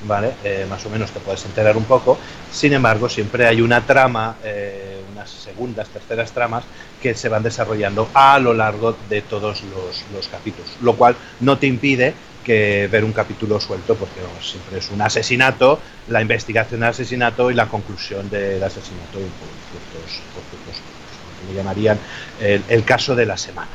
¿vale? 0.05 0.33
Eh, 0.45 0.67
más 0.69 0.85
o 0.87 0.91
menos 0.91 1.11
te 1.11 1.21
puedes 1.21 1.45
enterar 1.45 1.77
un 1.77 1.85
poco. 1.85 2.19
Sin 2.51 2.73
embargo, 2.73 3.09
siempre 3.09 3.47
hay 3.47 3.61
una 3.61 3.85
trama, 3.85 4.37
eh, 4.45 5.01
unas 5.13 5.31
segundas, 5.31 5.89
terceras 5.89 6.33
tramas 6.33 6.65
que 7.03 7.15
se 7.15 7.29
van 7.29 7.43
desarrollando 7.43 8.09
a 8.15 8.39
lo 8.39 8.55
largo 8.55 8.97
de 9.09 9.23
todos 9.23 9.63
los, 9.65 10.29
capítulos, 10.29 10.71
lo 10.83 10.95
cual 10.97 11.17
no 11.41 11.59
te 11.59 11.67
impide 11.67 12.15
que 12.45 12.89
ver 12.91 13.05
un 13.05 13.13
capítulo 13.13 13.61
suelto, 13.61 13.95
porque 13.95 14.21
siempre 14.43 14.79
es 14.79 14.91
un 14.91 15.01
asesinato, 15.01 15.81
la 16.09 16.23
investigación 16.23 16.81
del 16.81 16.91
asesinato 16.91 17.51
y 17.51 17.55
la 17.55 17.67
conclusión 17.67 18.29
del 18.31 18.63
asesinato 18.63 19.19
por 19.19 19.49
ciertos, 19.71 20.23
por 20.35 21.49
que 21.49 21.55
llamarían 21.55 21.99
el 22.41 22.85
caso 22.85 23.15
de 23.15 23.27
la 23.27 23.37
semana. 23.37 23.71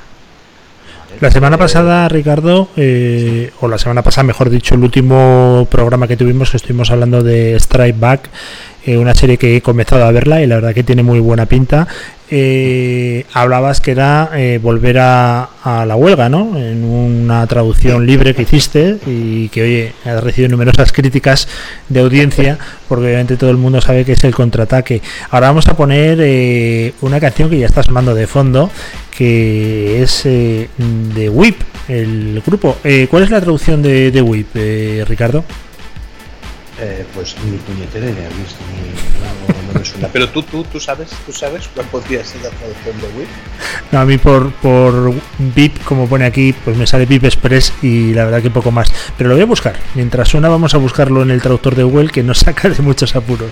La 1.20 1.32
semana 1.32 1.58
pasada, 1.58 2.08
Ricardo, 2.10 2.70
eh, 2.75 3.51
o 3.62 3.67
la 3.67 3.77
semana 3.77 4.01
pasada, 4.01 4.24
mejor 4.24 4.50
dicho, 4.50 4.75
el 4.75 4.84
último 4.84 5.67
programa 5.70 6.08
que 6.08 6.17
tuvimos, 6.17 6.51
que 6.51 6.58
estuvimos 6.58 6.89
hablando 6.91 7.22
de 7.22 7.55
Strike 7.55 8.00
Back, 8.00 8.29
eh, 8.86 8.98
una 8.98 9.13
serie 9.13 9.38
que 9.38 9.55
he 9.55 9.62
comenzado 9.62 10.05
a 10.05 10.12
verla 10.12 10.41
y 10.41 10.48
la 10.48 10.55
verdad 10.55 10.74
que 10.74 10.84
tiene 10.84 11.03
muy 11.03 11.20
buena 11.20 11.46
pinta. 11.46 11.88
Eh, 12.35 13.27
hablabas 13.31 13.79
que 13.79 13.91
era 13.91 14.31
eh, 14.33 14.59
volver 14.59 14.97
a, 14.97 15.49
la 15.63 15.95
huelga, 15.95 16.29
¿no? 16.29 16.57
En 16.57 16.83
una 16.83 17.45
traducción 17.45 18.07
libre 18.07 18.33
que 18.33 18.41
hiciste 18.41 18.97
y 19.05 19.49
que, 19.49 19.61
oye, 19.61 19.93
ha 20.03 20.19
recibido 20.19 20.49
numerosas 20.49 20.91
críticas 20.91 21.47
de 21.89 21.99
audiencia, 21.99 22.57
porque 22.89 23.05
obviamente 23.05 23.37
todo 23.37 23.51
el 23.51 23.57
mundo 23.57 23.79
sabe 23.81 24.03
que 24.03 24.13
es 24.13 24.23
el 24.23 24.33
contraataque. 24.33 25.03
Ahora 25.29 25.49
vamos 25.49 25.67
a 25.67 25.77
poner 25.77 26.17
eh, 26.21 26.93
una 27.01 27.19
canción 27.19 27.51
que 27.51 27.59
ya 27.59 27.67
está 27.67 27.83
sonando 27.83 28.15
de 28.15 28.25
fondo, 28.25 28.71
que 29.15 30.01
es 30.01 30.23
de 30.23 31.29
WIP, 31.31 31.61
el 31.87 32.41
grupo. 32.43 32.77
¿Cuál 33.09 33.23
es 33.23 33.29
la 33.29 33.41
traducción 33.41 33.83
de, 33.83 34.09
de 34.09 34.21
WIP, 34.23 35.07
Ricardo? 35.07 35.45
Eh, 36.79 37.05
pues 37.13 37.35
ni 37.45 37.57
puñetera 37.57 38.09
idea, 38.09 38.27
ni, 38.29 39.12
Pero 40.12 40.29
tú, 40.29 40.43
tú, 40.43 40.63
tú 40.63 40.79
sabes, 40.79 41.10
tú 41.25 41.31
sabes 41.31 41.67
cuál 41.74 41.86
podría 41.88 42.24
ser 42.24 42.41
la 42.41 42.50
traducción 42.50 42.98
de 43.00 43.07
WIP. 43.19 43.27
No, 43.91 44.00
a 44.00 44.05
mí 44.05 44.17
por, 44.17 44.51
por 44.53 45.13
VIP, 45.38 45.83
como 45.83 46.07
pone 46.07 46.25
aquí, 46.25 46.53
pues 46.65 46.77
me 46.77 46.88
sale 46.88 47.05
VIP 47.05 47.25
Express 47.25 47.74
y 47.81 48.13
la 48.13 48.25
verdad 48.25 48.41
que 48.41 48.50
poco 48.50 48.72
más. 48.72 48.91
Pero 49.17 49.29
lo 49.29 49.36
voy 49.36 49.43
a 49.43 49.48
buscar. 49.48 49.75
Mientras 49.95 50.29
suena, 50.29 50.50
vamos 50.50 50.74
a 50.74 50.77
buscarlo 50.77 51.22
en 51.22 51.31
el 51.31 51.41
traductor 51.41 51.75
de 51.75 51.83
Google 51.83 52.10
que 52.10 52.24
nos 52.24 52.39
saca 52.43 52.69
de 52.69 52.81
muchos 52.81 53.15
apuros. 53.15 53.51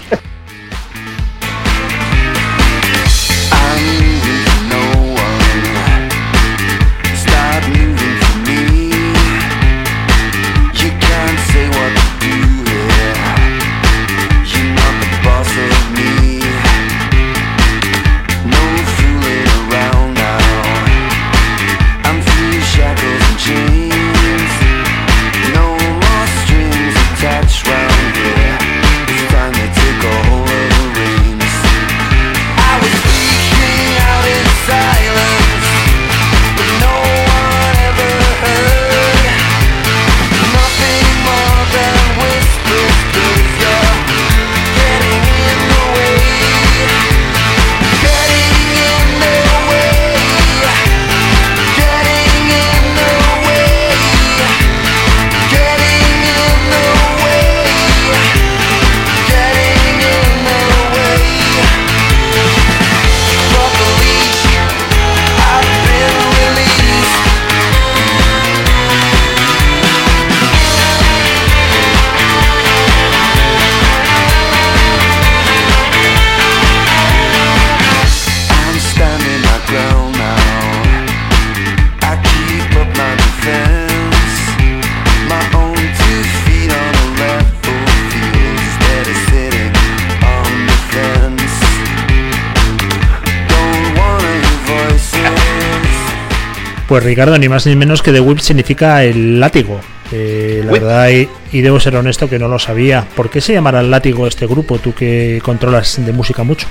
Pues 96.91 97.05
Ricardo, 97.05 97.37
ni 97.37 97.47
más 97.47 97.65
ni 97.65 97.73
menos 97.77 98.01
que 98.01 98.11
The 98.11 98.19
Whip 98.19 98.39
significa 98.39 99.01
el 99.01 99.39
látigo. 99.39 99.79
Eh, 100.11 100.61
la 100.65 100.73
verdad, 100.73 101.07
y, 101.07 101.61
debo 101.61 101.79
ser 101.79 101.95
honesto 101.95 102.29
que 102.29 102.37
no 102.37 102.49
lo 102.49 102.59
sabía. 102.59 103.07
¿Por 103.15 103.29
qué 103.29 103.39
se 103.39 103.53
llamará 103.53 103.79
el 103.79 103.89
látigo 103.89 104.27
este 104.27 104.45
grupo, 104.45 104.77
tú 104.77 104.93
que 104.93 105.41
controlas 105.41 106.05
de 106.05 106.11
música 106.11 106.43
mucho? 106.43 106.67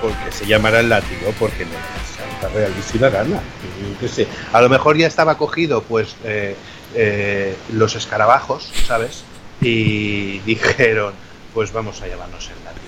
Porque 0.00 0.32
se 0.32 0.46
llamará 0.46 0.80
el 0.80 0.88
látigo, 0.88 1.34
porque 1.38 1.66
no 1.66 1.72
Santa 2.40 2.54
realísima 2.54 3.10
gana. 3.10 3.38
sé. 4.10 4.26
A 4.50 4.62
lo 4.62 4.70
mejor 4.70 4.96
ya 4.96 5.06
estaba 5.06 5.36
cogido, 5.36 5.82
pues, 5.82 6.16
eh, 6.24 6.56
eh, 6.94 7.54
los 7.74 7.96
escarabajos, 7.96 8.72
¿sabes? 8.86 9.24
Y 9.60 10.38
dijeron, 10.46 11.12
pues 11.52 11.70
vamos 11.70 12.00
a 12.00 12.08
llamarnos 12.08 12.48
el 12.48 12.64
látigo. 12.64 12.83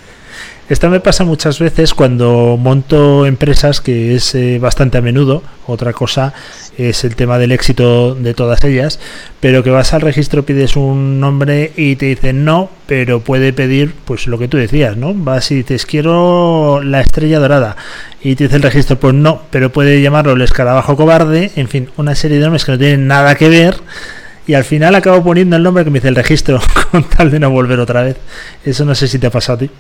Esto 0.68 0.90
me 0.90 0.99
pasa 0.99 1.23
muchas 1.23 1.61
veces 1.61 1.94
cuando 1.94 2.56
monto 2.58 3.25
empresas, 3.25 3.80
que 3.80 4.16
es 4.16 4.35
eh, 4.35 4.58
bastante 4.58 4.99
a 4.99 5.00
menudo. 5.00 5.44
Otra 5.68 5.92
cosa 5.92 6.35
es 6.76 7.04
el 7.04 7.14
tema 7.14 7.38
del 7.38 7.52
éxito 7.52 8.16
de 8.16 8.35
todas 8.35 8.64
ellas, 8.64 8.99
pero 9.38 9.62
que 9.62 9.70
vas 9.70 9.94
al 9.94 10.00
registro, 10.00 10.44
pides 10.44 10.75
un 10.75 11.20
nombre 11.20 11.70
y 11.76 11.94
te 11.94 12.06
dicen 12.06 12.44
no, 12.44 12.68
pero 12.87 13.20
puede 13.20 13.52
pedir, 13.52 13.94
pues 14.04 14.26
lo 14.26 14.38
que 14.38 14.49
tú 14.49 14.56
decías, 14.56 14.96
¿no? 14.96 15.14
Vas 15.14 15.52
y 15.52 15.54
dices, 15.54 15.87
quiero 15.87 16.82
la 16.82 17.00
estrella 17.00 17.38
dorada. 17.38 17.76
Y 18.20 18.35
te 18.35 18.44
dice 18.44 18.56
el 18.56 18.62
registro, 18.62 18.99
pues 18.99 19.14
no, 19.14 19.42
pero 19.50 19.70
puede 19.70 20.02
llamarlo 20.02 20.32
el 20.32 20.42
escarabajo 20.42 20.96
cobarde. 20.96 21.52
En 21.54 21.68
fin, 21.68 21.90
una 21.96 22.16
serie 22.16 22.38
de 22.38 22.42
nombres 22.42 22.64
que 22.64 22.73
no 22.73 22.78
tienen 22.78 23.06
nada 23.06 23.37
que 23.37 23.49
ver 23.49 23.76
y 24.49 24.54
al 24.54 24.64
final 24.64 24.96
acabo 24.96 25.23
poniendo 25.23 25.54
el 25.54 25.62
nombre 25.62 25.85
que 25.85 25.90
me 25.90 26.00
dice 26.00 26.08
el 26.08 26.16
registro 26.16 26.61
con 26.90 27.04
tal 27.04 27.30
de 27.30 27.38
no 27.38 27.50
volver 27.50 27.78
otra 27.78 28.02
vez. 28.02 28.16
Eso 28.64 28.85
no 28.85 28.96
sé 28.96 29.06
si 29.06 29.20
te 29.20 29.28
ha 29.28 29.30
pasado 29.30 29.54
a 29.54 29.58
ti. 29.61 29.70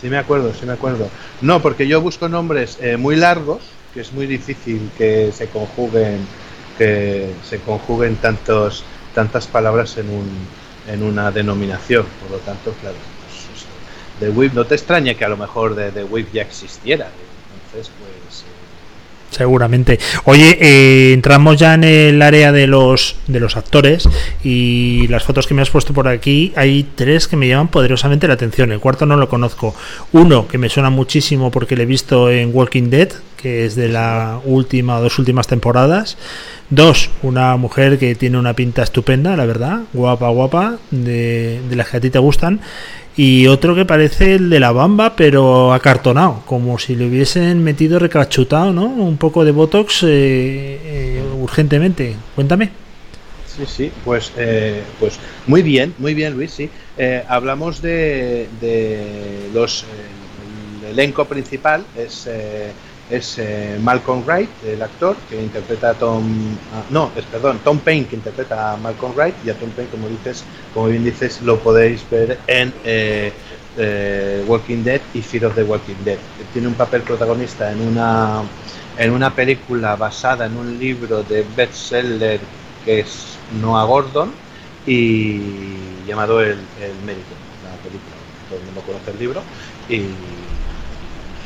Sí 0.00 0.08
me 0.08 0.16
acuerdo, 0.18 0.54
sí 0.54 0.64
me 0.64 0.72
acuerdo. 0.72 1.08
No, 1.42 1.60
porque 1.60 1.86
yo 1.86 2.00
busco 2.00 2.28
nombres 2.28 2.78
eh, 2.80 2.96
muy 2.96 3.16
largos, 3.16 3.62
que 3.92 4.00
es 4.00 4.12
muy 4.12 4.26
difícil 4.26 4.90
que 4.96 5.30
se 5.32 5.48
conjuguen, 5.48 6.26
que 6.78 7.34
se 7.42 7.60
conjuguen 7.60 8.16
tantos, 8.16 8.84
tantas 9.14 9.46
palabras 9.46 9.98
en, 9.98 10.08
un, 10.08 10.28
en 10.86 11.02
una 11.02 11.30
denominación. 11.30 12.06
Por 12.22 12.30
lo 12.30 12.38
tanto, 12.38 12.72
claro, 12.80 12.96
pues, 13.20 13.66
de 14.20 14.30
WIP 14.30 14.54
no 14.54 14.64
te 14.64 14.74
extraña 14.74 15.14
que 15.14 15.24
a 15.24 15.28
lo 15.28 15.36
mejor 15.36 15.74
de, 15.74 15.90
de 15.90 16.26
ya 16.32 16.42
existiera. 16.42 17.10
Entonces, 17.52 17.90
pues 17.98 18.44
Seguramente. 19.30 19.98
Oye, 20.24 20.58
eh, 20.60 21.12
entramos 21.12 21.56
ya 21.56 21.74
en 21.74 21.84
el 21.84 22.20
área 22.20 22.50
de 22.50 22.66
los 22.66 23.16
de 23.28 23.38
los 23.38 23.56
actores 23.56 24.08
y 24.42 25.06
las 25.08 25.22
fotos 25.22 25.46
que 25.46 25.54
me 25.54 25.62
has 25.62 25.70
puesto 25.70 25.94
por 25.94 26.08
aquí 26.08 26.52
hay 26.56 26.84
tres 26.94 27.28
que 27.28 27.36
me 27.36 27.46
llaman 27.46 27.68
poderosamente 27.68 28.26
la 28.26 28.34
atención. 28.34 28.72
El 28.72 28.80
cuarto 28.80 29.06
no 29.06 29.16
lo 29.16 29.28
conozco. 29.28 29.74
Uno 30.12 30.48
que 30.48 30.58
me 30.58 30.68
suena 30.68 30.90
muchísimo 30.90 31.50
porque 31.50 31.76
le 31.76 31.84
he 31.84 31.86
visto 31.86 32.28
en 32.30 32.50
Walking 32.52 32.90
Dead, 32.90 33.10
que 33.36 33.64
es 33.66 33.76
de 33.76 33.88
la 33.88 34.40
última 34.44 34.98
dos 34.98 35.18
últimas 35.18 35.46
temporadas. 35.46 36.18
Dos, 36.68 37.10
una 37.22 37.56
mujer 37.56 37.98
que 37.98 38.14
tiene 38.14 38.38
una 38.38 38.54
pinta 38.54 38.82
estupenda, 38.82 39.36
la 39.36 39.44
verdad, 39.44 39.80
guapa, 39.92 40.28
guapa, 40.28 40.78
de, 40.90 41.60
de 41.68 41.76
las 41.76 41.88
que 41.88 41.96
a 41.96 42.00
ti 42.00 42.10
te 42.10 42.18
gustan 42.20 42.60
y 43.22 43.48
otro 43.48 43.74
que 43.74 43.84
parece 43.84 44.36
el 44.36 44.48
de 44.48 44.58
la 44.58 44.72
bamba, 44.72 45.14
pero 45.14 45.74
acartonado, 45.74 46.42
como 46.46 46.78
si 46.78 46.96
le 46.96 47.06
hubiesen 47.06 47.62
metido 47.62 47.98
recachutado, 47.98 48.72
¿no? 48.72 48.86
Un 48.86 49.18
poco 49.18 49.44
de 49.44 49.52
Botox 49.52 50.04
eh, 50.04 50.08
eh, 50.08 51.22
urgentemente. 51.38 52.16
Cuéntame. 52.34 52.70
Sí, 53.46 53.66
sí, 53.66 53.92
pues, 54.06 54.32
eh, 54.38 54.80
pues 54.98 55.20
muy 55.46 55.60
bien, 55.60 55.92
muy 55.98 56.14
bien, 56.14 56.32
Luis, 56.32 56.50
sí. 56.50 56.70
hablamos 57.28 57.82
de, 57.82 58.48
de 58.58 59.50
los. 59.52 59.84
el 60.82 60.92
elenco 60.92 61.26
principal 61.26 61.84
es 61.98 62.26
es 63.10 63.38
eh, 63.38 63.78
Malcolm 63.82 64.24
Wright, 64.24 64.50
el 64.64 64.82
actor 64.82 65.16
que 65.28 65.40
interpreta 65.40 65.90
a 65.90 65.94
Tom, 65.94 66.22
no, 66.90 67.10
es 67.16 67.24
perdón, 67.24 67.60
Tom 67.64 67.78
Payne 67.78 68.06
que 68.06 68.16
interpreta 68.16 68.72
a 68.72 68.76
Malcolm 68.76 69.14
Wright 69.14 69.34
y 69.44 69.50
a 69.50 69.54
Tom 69.54 69.70
Payne, 69.70 69.90
como 69.90 70.08
dices, 70.08 70.44
como 70.72 70.86
bien 70.86 71.04
dices, 71.04 71.40
lo 71.42 71.58
podéis 71.58 72.08
ver 72.08 72.38
en 72.46 72.72
eh, 72.84 73.32
eh, 73.76 74.44
Walking 74.46 74.82
Dead 74.84 75.00
y 75.14 75.22
Fear 75.22 75.46
of 75.46 75.54
the 75.54 75.64
Walking 75.64 76.04
Dead. 76.04 76.18
Tiene 76.52 76.68
un 76.68 76.74
papel 76.74 77.02
protagonista 77.02 77.70
en 77.72 77.80
una 77.80 78.42
en 78.96 79.12
una 79.12 79.34
película 79.34 79.96
basada 79.96 80.46
en 80.46 80.56
un 80.56 80.78
libro 80.78 81.22
de 81.22 81.44
bestseller 81.56 82.40
que 82.84 83.00
es 83.00 83.38
Noah 83.60 83.84
Gordon 83.84 84.32
y 84.86 85.40
llamado 86.06 86.40
El, 86.40 86.58
el 86.80 86.94
médico, 87.06 87.34
la 87.64 87.76
película. 87.82 88.16
Todo 88.48 88.58
el 88.58 88.64
mundo 88.66 88.82
conoce 88.82 89.10
el 89.12 89.18
libro 89.18 89.42
y 89.88 90.00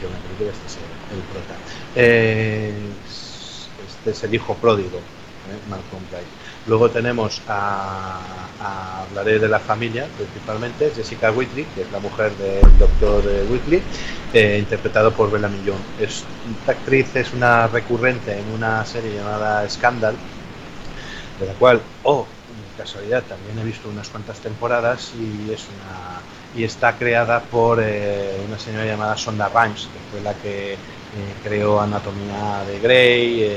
una 0.06 0.18
película 0.18 0.50
este 0.50 0.68
este 3.94 4.11
es 4.11 4.25
el 4.25 4.35
hijo 4.35 4.54
pródigo, 4.54 4.99
¿eh? 4.99 5.59
Malcolm 5.68 6.02
Wright. 6.11 6.26
Luego 6.66 6.90
tenemos 6.90 7.42
a, 7.47 8.21
hablaré 9.11 9.38
de 9.38 9.49
la 9.49 9.61
familia 9.61 10.06
principalmente, 10.16 10.90
Jessica 10.94 11.30
Whitley, 11.30 11.66
que 11.75 11.83
es 11.83 11.92
la 11.92 12.00
mujer 12.00 12.33
del 12.37 12.78
doctor 12.78 13.23
eh, 13.26 13.47
Whitley, 13.50 13.83
eh, 14.33 14.56
interpretado 14.59 15.12
por 15.12 15.30
Bella 15.30 15.49
Millón. 15.49 15.76
esta 16.00 16.73
actriz 16.73 17.14
es 17.16 17.33
una 17.35 17.66
recurrente 17.66 18.38
en 18.38 18.49
una 18.54 18.85
serie 18.87 19.14
llamada 19.14 19.68
Scandal, 19.68 20.14
de 21.38 21.47
la 21.47 21.52
cual, 21.54 21.83
oh, 22.04 22.26
casualidad, 22.78 23.23
también 23.25 23.59
he 23.59 23.64
visto 23.64 23.88
unas 23.88 24.09
cuantas 24.09 24.40
temporadas 24.40 25.12
y 25.14 25.52
es 25.52 25.66
una 25.68 26.21
y 26.56 26.62
está 26.62 26.97
creada 26.97 27.40
por 27.40 27.80
eh, 27.83 28.37
una 28.47 28.59
señora 28.59 28.85
llamada 28.85 29.16
Sonda 29.16 29.49
Rhimes, 29.49 29.88
que 29.92 29.99
fue 30.11 30.21
la 30.21 30.35
que 30.35 30.76
creó 31.42 31.80
Anatomía 31.80 32.64
de 32.66 32.78
Grey, 32.80 33.50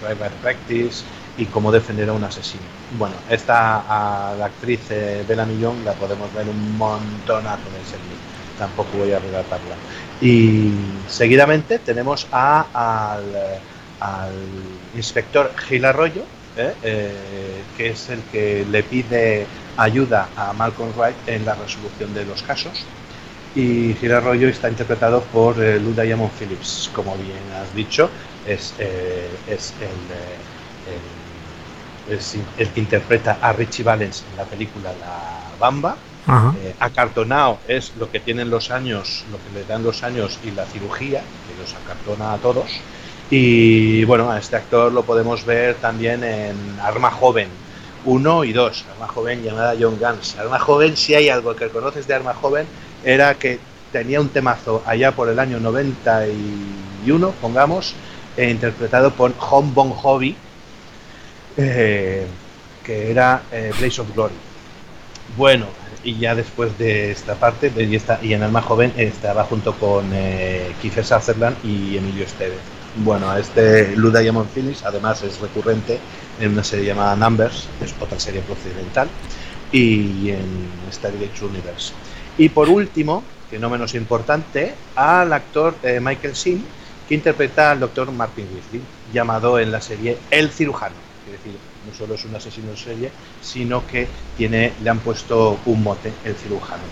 Private 0.00 0.34
Practice 0.42 1.04
y 1.36 1.46
cómo 1.46 1.72
defender 1.72 2.08
a 2.08 2.12
un 2.12 2.24
asesino. 2.24 2.62
Bueno, 2.98 3.14
esta 3.30 4.34
la 4.38 4.46
actriz 4.46 4.80
eh, 4.90 5.24
Bella 5.26 5.46
Millón 5.46 5.84
la 5.84 5.92
podemos 5.94 6.32
ver 6.34 6.48
un 6.48 6.76
montonazo 6.76 7.64
de 7.70 7.84
serie, 7.84 8.16
tampoco 8.58 8.98
voy 8.98 9.12
a 9.12 9.18
relatarla. 9.18 9.76
Y 10.20 10.72
seguidamente 11.08 11.78
tenemos 11.78 12.26
a, 12.32 13.16
al, 14.00 14.32
inspector 14.94 15.52
Gil 15.56 15.84
Arroyo, 15.84 16.22
eh, 16.56 16.74
eh, 16.82 17.62
que 17.76 17.90
es 17.90 18.10
el 18.10 18.20
que 18.30 18.66
le 18.70 18.82
pide 18.82 19.46
ayuda 19.76 20.28
a 20.36 20.52
Malcolm 20.52 20.92
Wright 20.96 21.16
en 21.26 21.46
la 21.46 21.54
resolución 21.54 22.12
de 22.12 22.26
los 22.26 22.42
casos. 22.42 22.84
Y 23.54 23.94
Gil 23.94 24.12
Arroyo 24.12 24.48
está 24.48 24.68
interpretado 24.68 25.22
por 25.24 25.58
Lou 25.58 25.92
Diamond 25.92 26.30
Phillips, 26.38 26.90
como 26.94 27.14
bien 27.16 27.42
has 27.60 27.74
dicho, 27.74 28.08
es, 28.46 28.74
es 29.46 29.74
el 29.80 29.92
es 32.08 32.36
el 32.58 32.68
que 32.68 32.80
interpreta 32.80 33.38
a 33.40 33.52
Richie 33.52 33.82
Valens 33.82 34.24
en 34.30 34.36
la 34.36 34.44
película 34.44 34.92
La 35.00 35.56
Bamba. 35.58 35.96
Eh, 36.62 36.74
acartonado 36.78 37.58
es 37.66 37.94
lo 37.98 38.08
que 38.10 38.20
tienen 38.20 38.48
los 38.48 38.70
años, 38.70 39.24
lo 39.32 39.38
que 39.38 39.58
le 39.58 39.64
dan 39.64 39.82
los 39.82 40.04
años 40.04 40.38
y 40.44 40.52
la 40.52 40.64
cirugía, 40.66 41.20
que 41.20 41.60
los 41.60 41.74
acartona 41.74 42.34
a 42.34 42.38
todos. 42.38 42.70
Y 43.30 44.04
bueno, 44.04 44.30
a 44.30 44.38
este 44.38 44.56
actor 44.56 44.92
lo 44.92 45.02
podemos 45.04 45.44
ver 45.44 45.76
también 45.76 46.22
en 46.22 46.54
Arma 46.80 47.10
Joven 47.10 47.48
1 48.04 48.44
y 48.44 48.52
2, 48.52 48.84
Arma 48.94 49.08
Joven 49.08 49.42
llamada 49.42 49.74
John 49.78 49.98
Guns. 49.98 50.38
Arma 50.38 50.58
Joven, 50.58 50.96
si 50.96 51.14
hay 51.14 51.28
algo 51.28 51.56
que 51.56 51.68
conoces 51.68 52.06
de 52.06 52.14
Arma 52.14 52.34
Joven, 52.34 52.66
era 53.04 53.34
que 53.34 53.58
tenía 53.92 54.20
un 54.20 54.28
temazo 54.28 54.82
allá 54.86 55.12
por 55.12 55.28
el 55.28 55.38
año 55.38 55.60
91, 55.60 57.30
pongamos, 57.40 57.94
eh, 58.36 58.50
interpretado 58.50 59.12
por 59.12 59.32
Home 59.38 59.72
Bon 59.74 59.90
Hobby, 59.90 60.36
eh, 61.56 62.26
que 62.82 63.10
era 63.10 63.42
eh, 63.52 63.72
Blaze 63.78 64.00
of 64.00 64.14
Glory. 64.14 64.34
Bueno, 65.36 65.66
y 66.04 66.18
ya 66.18 66.34
después 66.34 66.76
de 66.78 67.12
esta 67.12 67.34
parte, 67.34 67.72
y, 67.76 67.94
esta, 67.94 68.18
y 68.22 68.32
en 68.34 68.42
Alma 68.42 68.62
Joven 68.62 68.92
estaba 68.96 69.44
junto 69.44 69.74
con 69.74 70.10
eh, 70.12 70.72
Kiefer 70.80 71.04
Sutherland 71.04 71.56
y 71.64 71.96
Emilio 71.96 72.24
Estevez. 72.24 72.58
Bueno, 72.96 73.34
este 73.36 73.96
Lou 73.96 74.10
Diamond 74.10 74.48
Phillips 74.52 74.84
además 74.84 75.22
es 75.22 75.40
recurrente 75.40 75.98
en 76.40 76.52
una 76.52 76.64
serie 76.64 76.86
llamada 76.86 77.16
Numbers, 77.16 77.68
es 77.82 77.94
otra 78.00 78.18
serie 78.18 78.42
procedimental, 78.42 79.08
y 79.70 80.30
en 80.30 80.68
Stargate 80.92 81.44
Universe. 81.44 81.92
Y 82.38 82.48
por 82.48 82.68
último, 82.68 83.22
que 83.50 83.58
no 83.58 83.68
menos 83.70 83.94
importante, 83.94 84.74
al 84.94 85.32
actor 85.32 85.76
eh, 85.82 86.00
Michael 86.00 86.34
Sim, 86.34 86.62
que 87.08 87.14
interpreta 87.14 87.70
al 87.70 87.80
doctor 87.80 88.10
Martin 88.12 88.46
Weasley, 88.52 88.82
llamado 89.12 89.58
en 89.58 89.70
la 89.70 89.80
serie 89.80 90.18
El 90.30 90.50
Cirujano 90.50 91.12
es 91.26 91.32
decir, 91.32 91.58
no 91.86 91.94
solo 91.96 92.14
es 92.14 92.24
un 92.24 92.34
asesino 92.34 92.70
en 92.70 92.76
serie, 92.76 93.10
sino 93.40 93.86
que 93.86 94.08
tiene, 94.36 94.72
le 94.82 94.90
han 94.90 94.98
puesto 94.98 95.58
un 95.66 95.82
mote, 95.82 96.12
el 96.24 96.34
cirujano. 96.34 96.82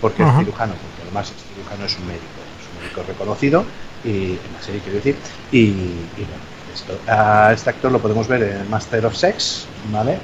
¿Por 0.00 0.12
qué 0.12 0.22
el 0.22 0.30
cirujano? 0.38 0.74
Porque 0.74 1.02
además 1.02 1.30
el 1.30 1.54
cirujano 1.54 1.86
es 1.86 1.98
un 1.98 2.06
médico, 2.06 2.40
es 2.58 2.68
un 2.68 2.82
médico 2.82 3.02
reconocido, 3.06 3.64
y 4.04 4.32
en 4.32 4.52
la 4.54 4.62
serie 4.62 4.80
quiero 4.80 4.96
decir, 4.96 5.16
y, 5.50 5.70
bueno, 5.70 6.42
esto. 6.72 6.98
A 7.06 7.52
este 7.52 7.70
actor 7.70 7.92
lo 7.92 8.00
podemos 8.00 8.26
ver 8.28 8.42
en 8.42 8.70
Master 8.70 9.06
of 9.06 9.14
Sex, 9.14 9.66
¿vale? 9.92 10.12
Eh, 10.12 10.18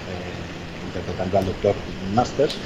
interpretando 0.86 1.38
al 1.38 1.46
doctor 1.46 1.74
Masters, 2.14 2.56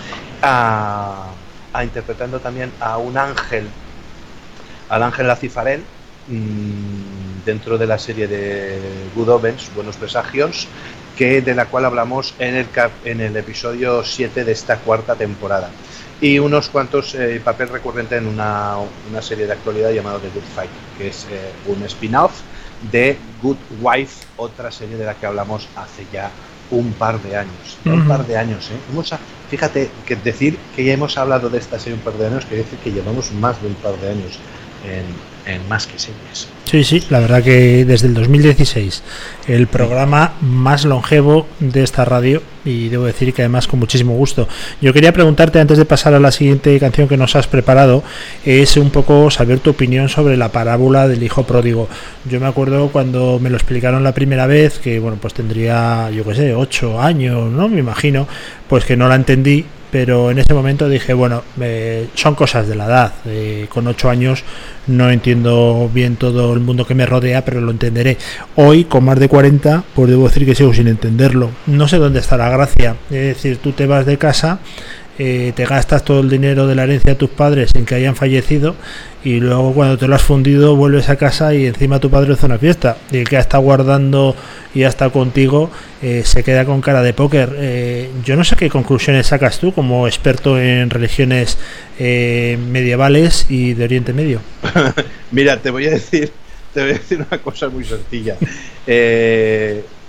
a, 1.73 1.85
interpretando 1.85 2.41
también 2.41 2.73
a 2.81 2.99
un 2.99 3.17
ángel, 3.17 3.69
al 4.89 5.03
ángel 5.03 5.27
Lacifarel, 5.27 5.83
Mm, 6.29 7.45
dentro 7.45 7.77
de 7.77 7.87
la 7.89 7.99
serie 7.99 8.29
de 8.29 8.79
Good 9.17 9.29
Omens, 9.29 9.75
Buenos 9.75 9.97
Presagios, 9.97 10.69
que 11.17 11.43
de 11.43 11.55
la 11.55 11.67
cual 11.67 11.85
hablamos 11.85 12.35
en 12.39 12.55
el, 12.55 12.67
en 13.05 13.21
el 13.21 13.37
episodio 13.37 14.05
7 14.05 14.45
de 14.45 14.53
esta 14.53 14.79
cuarta 14.79 15.17
temporada. 15.17 15.71
Y 16.21 16.39
unos 16.39 16.69
cuantos 16.69 17.17
eh, 17.17 17.41
papel 17.43 17.71
recurrente 17.71 18.17
en 18.17 18.29
una, 18.29 18.77
una, 19.11 19.21
serie 19.21 19.47
de 19.47 19.53
actualidad 19.55 19.91
llamado 19.91 20.21
The 20.21 20.29
Good 20.29 20.49
Fight, 20.55 20.71
que 20.97 21.09
es 21.09 21.27
eh, 21.29 21.51
un 21.67 21.83
spin-off 21.83 22.41
de 22.93 23.19
Good 23.43 23.59
Wife, 23.81 24.25
otra 24.37 24.71
serie 24.71 24.97
de 24.97 25.05
la 25.05 25.15
que 25.15 25.27
hablamos 25.27 25.69
hace 25.75 26.07
ya 26.13 26.31
un 26.73 26.93
par 26.93 27.23
de 27.23 27.37
años. 27.37 27.79
Un 27.85 28.07
par 28.07 28.27
de 28.27 28.37
años, 28.37 28.71
¿eh? 28.71 29.17
fíjate 29.49 29.91
que 30.07 30.17
decir 30.17 30.59
que 30.75 30.85
ya 30.85 30.95
hemos 30.95 31.17
hablado 31.19 31.51
de 31.51 31.59
esta 31.59 31.79
serie 31.79 31.95
un 31.95 32.01
par 32.01 32.15
de 32.15 32.27
años, 32.27 32.47
quiere 32.47 32.65
decir 32.65 32.79
que 32.79 32.91
llevamos 32.91 33.31
más 33.33 33.61
de 33.61 33.69
un 33.69 33.75
par 33.75 33.97
de 33.99 34.11
años 34.11 34.39
en, 34.85 35.53
en 35.55 35.69
más 35.69 35.87
que 35.87 35.99
series. 35.99 36.49
Sí, 36.65 36.85
sí, 36.85 37.03
la 37.11 37.21
verdad 37.21 37.43
que 37.43 37.85
desde 37.85 38.07
el 38.07 38.15
2016 38.15 39.03
el 39.47 39.67
programa 39.67 40.35
más 40.41 40.85
longevo 40.85 41.47
de 41.61 41.83
esta 41.83 42.05
radio 42.05 42.43
y 42.65 42.89
debo 42.89 43.05
decir 43.05 43.35
que 43.35 43.43
además 43.43 43.67
con 43.67 43.81
muchísimo 43.81 44.15
gusto. 44.15 44.49
Yo 44.81 44.93
quería 44.93 45.13
preguntarte 45.13 45.61
antes 45.61 45.77
de 45.77 45.85
pasar 45.85 46.15
a 46.15 46.21
la 46.21 46.31
siguiente 46.31 46.79
canción 46.79 47.09
que 47.09 47.17
nos 47.17 47.37
has 47.37 47.47
preparado, 47.47 48.03
es 48.45 48.77
un 48.77 48.91
poco 48.91 49.31
saber 49.31 49.59
tu 49.61 49.71
opinión 49.71 50.09
sobre 50.09 50.37
la 50.37 50.51
parábola 50.51 51.09
del 51.09 51.23
hijo 51.23 51.45
pródigo. 51.45 51.89
Yo 52.25 52.41
me 52.41 52.47
acuerdo 52.47 52.89
cuando 52.89 53.39
me 53.39 53.51
lo 53.51 53.57
explicaron 53.57 54.05
la 54.05 54.15
primera 54.15 54.47
vez, 54.47 54.79
que 54.79 54.99
bueno, 54.99 55.19
pues 55.21 55.35
tendría, 55.35 56.11
yo 56.11 56.25
qué 56.25 56.35
sé, 56.35 56.55
ocho 56.55 57.01
años, 57.01 57.51
¿no? 57.51 57.69
Me 57.69 57.81
imagino, 57.81 58.27
pues 58.69 58.85
que 58.85 58.97
no 58.97 59.09
la 59.09 59.17
entendí 59.17 59.67
pero 59.93 60.31
en 60.31 60.39
ese 60.39 60.55
momento 60.55 60.89
dije, 60.89 61.13
bueno, 61.13 61.43
son 62.15 62.35
cosas 62.35 62.67
de 62.67 62.75
la 62.75 62.87
edad. 62.87 63.13
Con 63.69 63.87
ocho 63.87 64.09
años 64.09 64.43
no 64.87 65.11
entiendo 65.11 65.91
bien 65.93 66.17
todo 66.17 66.55
el 66.55 66.61
mundo 66.61 66.87
que 66.87 66.95
me 66.95 67.05
rodea, 67.05 67.45
pero 67.45 67.61
lo 67.61 67.71
entenderé. 67.71 68.17
Hoy, 68.57 68.85
con 68.85 69.05
más 69.05 69.21
de 69.21 69.29
40, 69.29 69.85
pues 69.95 70.09
debo 70.09 70.27
decir 70.27 70.47
que 70.47 70.55
sigo 70.55 70.73
sin 70.73 70.89
entenderlo. 70.89 71.51
No 71.67 71.87
sé 71.89 71.99
dónde 71.99 72.21
está 72.21 72.39
la 72.39 72.49
gracia. 72.49 72.97
Es 73.11 73.37
decir, 73.37 73.59
tú 73.59 73.73
te 73.73 73.87
vas 73.87 74.07
de 74.07 74.17
casa 74.17 74.61
eh, 75.19 75.53
te 75.55 75.67
gastas 75.67 76.05
todo 76.05 76.21
el 76.21 76.31
dinero 76.31 76.67
de 76.67 76.75
la 76.75 76.85
herencia 76.85 77.13
de 77.13 77.17
tus 77.17 77.29
padres 77.29 77.71
en 77.75 77.85
que 77.85 77.95
hayan 77.95 78.17
fallecido 78.17 78.75
y 79.23 79.41
luego 79.41 79.75
cuando 79.75 79.99
te 79.99 80.09
lo 80.09 80.15
has 80.15 80.23
fundido 80.23 80.75
vuelves 80.75 81.11
a 81.11 81.17
casa 81.17 81.55
y 81.55 81.67
encima 81.67 82.01
tu 82.01 82.09
padre 82.09 82.33
hace 82.33 82.47
una 82.47 82.59
fiesta 82.59 82.97
y 83.11 83.19
el 83.19 83.29
que 83.29 83.37
estado 83.37 83.63
guardando 83.63 84.35
y 84.75 84.85
ha 84.85 84.89
estado 84.89 85.13
contigo 85.13 85.71
eh, 86.01 86.23
se 86.25 86.43
queda 86.43 86.65
con 86.65 86.81
cara 86.81 87.03
de 87.03 87.13
póker. 87.13 87.55
Eh, 87.59 88.11
yo 88.25 88.37
no 88.37 88.45
sé 88.45 88.57
qué 88.57 88.71
conclusiones 88.71 89.27
sacas 89.27 89.59
tú 89.59 89.75
como 89.75 90.07
experto 90.07 90.59
en 90.59 90.89
religiones 90.89 91.59
medievales 91.99 93.47
y 93.49 93.75
de 93.75 93.85
Oriente 93.85 94.13
Medio. 94.13 94.41
Mira, 95.31 95.59
te 95.59 95.71
voy 95.71 95.87
a 95.87 95.91
decir, 95.91 96.33
te 96.73 96.81
voy 96.81 96.91
a 96.91 96.95
decir 96.95 97.25
una 97.31 97.39
cosa 97.39 97.69
muy 97.69 97.85
sencilla. 97.85 98.37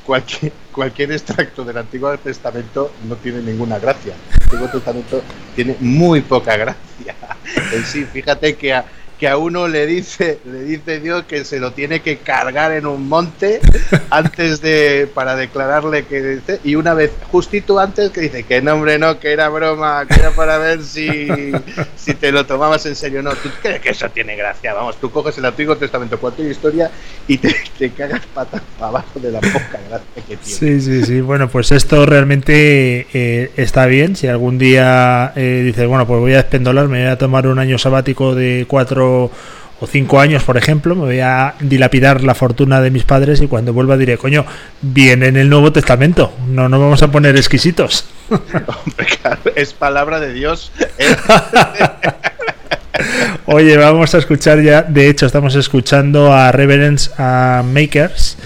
Cualquier, 0.06 0.52
cualquier 0.72 1.12
extracto 1.12 1.64
del 1.64 1.78
Antiguo 1.78 2.16
Testamento 2.18 2.92
no 3.08 3.16
tiene 3.16 3.42
ninguna 3.42 3.80
gracia. 3.80 4.14
El 4.36 4.44
Antiguo 4.44 4.68
Testamento 4.70 5.22
tiene 5.56 5.76
muy 5.80 6.22
poca 6.22 6.56
gracia. 6.58 7.16
En 7.74 7.86
sí, 7.86 8.06
fíjate 8.06 8.56
que 8.56 8.74
a, 8.74 8.86
que 9.24 9.30
a 9.30 9.38
uno 9.38 9.70
le 9.70 9.86
dice, 9.86 10.40
le 10.44 10.64
dice 10.64 11.00
Dios 11.00 11.24
que 11.24 11.46
se 11.46 11.62
lo 11.62 11.72
tiene 11.72 12.02
que 12.02 12.18
cargar 12.18 12.74
en 12.74 12.86
un 12.86 13.08
monte 13.08 13.62
antes 14.10 14.60
de 14.60 15.10
para 15.14 15.38
declararle 15.38 16.04
que 16.04 16.22
dice, 16.22 16.60
y 16.66 16.76
una 16.76 16.94
vez 16.94 17.10
justito 17.32 17.80
antes 17.80 18.10
que 18.10 18.20
dice 18.20 18.44
que 18.44 18.62
no 18.62 18.74
hombre 18.74 19.00
no, 19.00 19.22
que 19.22 19.32
era 19.32 19.48
broma, 19.48 20.06
que 20.06 20.16
era 20.16 20.32
para 20.32 20.58
ver 20.58 20.84
si, 20.84 21.30
si 21.96 22.16
te 22.16 22.34
lo 22.34 22.46
tomabas 22.46 22.86
en 22.86 22.98
serio 22.98 23.24
no, 23.24 23.32
tú 23.32 23.48
crees 23.62 23.80
que 23.80 23.92
eso 23.92 24.10
tiene 24.10 24.36
gracia, 24.36 24.74
vamos, 24.74 24.98
tú 25.00 25.10
coges 25.10 25.38
el 25.38 25.46
Antiguo 25.46 25.78
Testamento, 25.78 26.20
cualquier 26.20 26.52
historia 26.52 26.92
y 27.26 27.38
te, 27.38 27.56
te 27.80 27.92
cagas 27.92 28.26
patas 28.34 28.62
para 28.78 28.90
abajo 28.90 29.22
de 29.22 29.32
la 29.32 29.40
poca 29.40 29.80
gracia 29.88 30.24
que 30.28 30.36
tiene. 30.36 30.44
Sí, 30.44 30.82
sí, 30.82 31.06
sí, 31.06 31.22
bueno, 31.22 31.48
pues 31.48 31.72
esto 31.72 32.06
realmente 32.06 33.08
eh, 33.14 33.52
está 33.56 33.86
bien, 33.86 34.18
si 34.18 34.28
algún 34.28 34.58
día 34.58 35.32
eh, 35.38 35.62
dices, 35.64 35.88
bueno, 35.88 36.06
pues 36.06 36.20
voy 36.20 36.34
a 36.34 36.38
despendolar, 36.38 36.90
me 36.90 37.04
voy 37.04 37.10
a 37.10 37.18
tomar 37.18 37.48
un 37.48 37.58
año 37.58 37.78
sabático 37.78 38.36
de 38.36 38.66
cuatro 38.68 39.13
o 39.84 39.88
cinco 39.88 40.20
años, 40.22 40.44
por 40.44 40.56
ejemplo, 40.56 40.96
me 40.96 41.02
voy 41.02 41.20
a 41.20 41.56
dilapidar 41.60 42.24
la 42.24 42.36
fortuna 42.36 42.80
de 42.80 42.90
mis 42.90 43.04
padres 43.04 43.42
y 43.42 43.48
cuando 43.48 43.74
vuelva 43.74 43.98
diré, 43.98 44.18
coño, 44.18 44.46
viene 44.82 45.28
en 45.28 45.36
el 45.36 45.50
Nuevo 45.50 45.74
Testamento, 45.74 46.34
no 46.48 46.70
nos 46.70 46.80
vamos 46.80 47.04
a 47.04 47.12
poner 47.12 47.36
exquisitos. 47.36 48.06
es 49.56 49.74
palabra 49.74 50.22
de 50.22 50.32
Dios. 50.34 50.72
Oye, 53.46 53.76
vamos 53.76 54.16
a 54.16 54.20
escuchar 54.20 54.62
ya, 54.62 54.84
de 54.84 55.10
hecho 55.10 55.26
estamos 55.26 55.56
escuchando 55.56 56.32
a 56.32 56.52
Reverence 56.52 57.12
a 57.18 57.64
Makers 57.66 58.38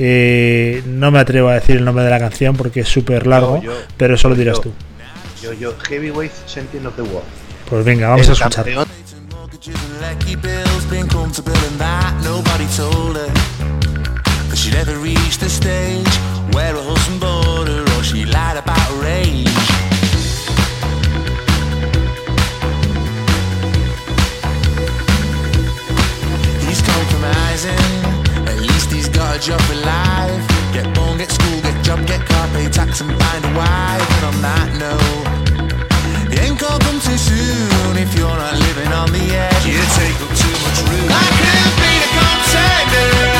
Eh, 0.00 0.82
no 0.86 1.10
me 1.10 1.18
atrevo 1.18 1.48
a 1.48 1.54
decir 1.54 1.78
el 1.78 1.84
nombre 1.84 2.04
de 2.04 2.10
la 2.10 2.20
canción 2.20 2.54
porque 2.54 2.80
es 2.80 2.88
súper 2.88 3.26
largo, 3.26 3.60
pero 3.96 4.14
eso 4.14 4.28
lo 4.28 4.36
dirás 4.36 4.60
tú. 4.60 4.72
Yo, 5.42 5.52
yo, 5.54 5.76
Heavyweight 5.76 6.30
Champion 6.46 6.86
of 6.86 6.94
the 6.94 7.02
World. 7.02 7.26
Pues 7.68 7.84
venga, 7.84 8.08
vamos 8.08 8.28
a 8.28 8.32
escuchar. 8.32 8.64
She 14.58 14.74
never 14.74 14.98
reached 14.98 15.40
the 15.40 15.48
stage 15.48 16.14
where 16.54 16.74
her 16.74 16.82
husband 16.82 17.20
bought 17.20 17.66
her 17.66 17.82
or 17.82 18.02
she 18.02 18.24
lied 18.24 18.56
about 18.56 18.78
her 18.78 19.06
age. 19.06 19.48
He's 26.66 26.82
compromising, 26.82 27.78
at 28.46 28.58
least 28.60 28.90
he's 28.92 29.08
got 29.08 29.36
a 29.36 29.40
job 29.40 29.60
for 29.62 29.76
life. 29.76 30.44
Get 30.72 30.94
born, 30.94 31.18
get 31.18 31.30
school, 31.30 31.60
get 31.62 31.82
job, 31.84 32.06
get 32.06 32.20
car, 32.26 32.48
pay 32.48 32.68
tax 32.68 33.00
and 33.00 33.10
find 33.10 33.44
a 33.44 33.52
wife. 33.56 34.08
And 34.16 34.24
on 34.30 34.42
that 34.42 34.68
note, 34.78 35.37
it 36.60 36.70
ain't 36.70 36.80
come 36.80 37.00
too 37.00 37.16
soon 37.16 37.96
if 37.96 38.16
you're 38.18 38.28
not 38.28 38.54
living 38.54 38.92
on 38.92 39.12
the 39.12 39.18
edge. 39.18 39.66
You 39.66 39.78
take 39.94 40.20
up 40.20 40.36
too 40.36 40.54
much 40.64 40.80
room. 40.88 41.08
I 41.10 41.26
could 41.38 41.74
be 41.78 41.92
the 42.02 42.08
contender. 42.18 43.37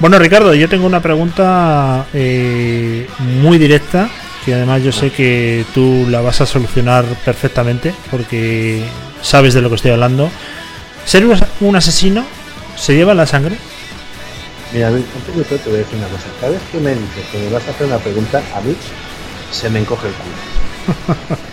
Bueno, 0.00 0.18
Ricardo, 0.18 0.54
yo 0.54 0.68
tengo 0.68 0.86
una 0.86 1.02
pregunta 1.02 2.08
eh, 2.14 3.12
muy 3.18 3.58
directa 3.58 4.16
que 4.44 4.54
además 4.54 4.82
yo 4.82 4.92
sé 4.92 5.12
que 5.12 5.66
tú 5.74 6.06
la 6.08 6.22
vas 6.22 6.40
a 6.40 6.46
solucionar 6.46 7.04
perfectamente 7.24 7.94
porque 8.10 8.96
sabes 9.20 9.52
de 9.54 9.60
lo 9.60 9.68
que 9.68 9.76
estoy 9.76 9.90
hablando. 9.92 10.32
¿Ser 11.04 11.26
un 11.26 11.32
as- 11.34 11.44
un 11.60 11.76
asesino 11.76 12.32
se 12.76 12.94
lleva 12.94 13.14
la 13.14 13.26
sangre? 13.26 13.62
Mira, 14.70 14.88
antes 14.88 15.36
de 15.36 15.44
todo 15.44 15.60
te 15.60 15.68
voy 15.70 15.80
a 15.80 15.82
decir 15.82 15.98
una 15.98 16.08
cosa. 16.08 16.34
Cada 16.40 16.52
vez 16.52 16.62
que 16.72 16.80
me 16.80 16.96
dices 16.96 17.26
que 17.28 17.38
me 17.38 17.50
vas 17.50 17.68
a 17.68 17.72
hacer 17.72 17.86
una 17.86 17.98
pregunta, 18.02 18.48
a 18.54 18.60
mí 18.62 18.80
se 19.50 19.70
me 19.70 19.80
encoge 19.80 20.08
el 20.08 20.16
culo. 20.16 20.42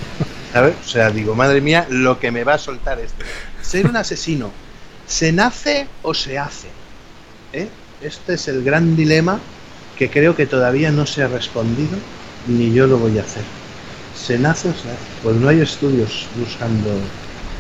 ¿Sabes? 0.53 0.77
O 0.85 0.87
sea, 0.87 1.11
digo, 1.11 1.35
madre 1.35 1.61
mía, 1.61 1.87
lo 1.89 2.19
que 2.19 2.31
me 2.31 2.43
va 2.45 2.55
a 2.55 2.59
soltar 2.59 2.99
este. 2.99 3.25
Ser 3.61 3.87
un 3.87 3.97
asesino, 3.97 4.57
¿se 5.05 5.31
nace 5.33 5.95
o 6.01 6.13
se 6.13 6.37
hace? 6.39 6.77
¿Eh? 7.51 7.75
Este 8.01 8.35
es 8.35 8.47
el 8.47 8.63
gran 8.63 8.95
dilema 8.95 9.39
que 9.97 10.09
creo 10.09 10.35
que 10.35 10.45
todavía 10.45 10.91
no 10.91 11.05
se 11.05 11.23
ha 11.23 11.27
respondido, 11.27 11.97
ni 12.47 12.71
yo 12.71 12.85
lo 12.85 12.97
voy 12.97 13.17
a 13.17 13.21
hacer. 13.21 13.43
¿Se 14.15 14.37
nace 14.37 14.69
o 14.69 14.73
se 14.73 14.89
hace? 14.89 14.97
Pues 15.23 15.35
no 15.37 15.49
hay 15.49 15.61
estudios 15.61 16.27
buscando 16.35 16.89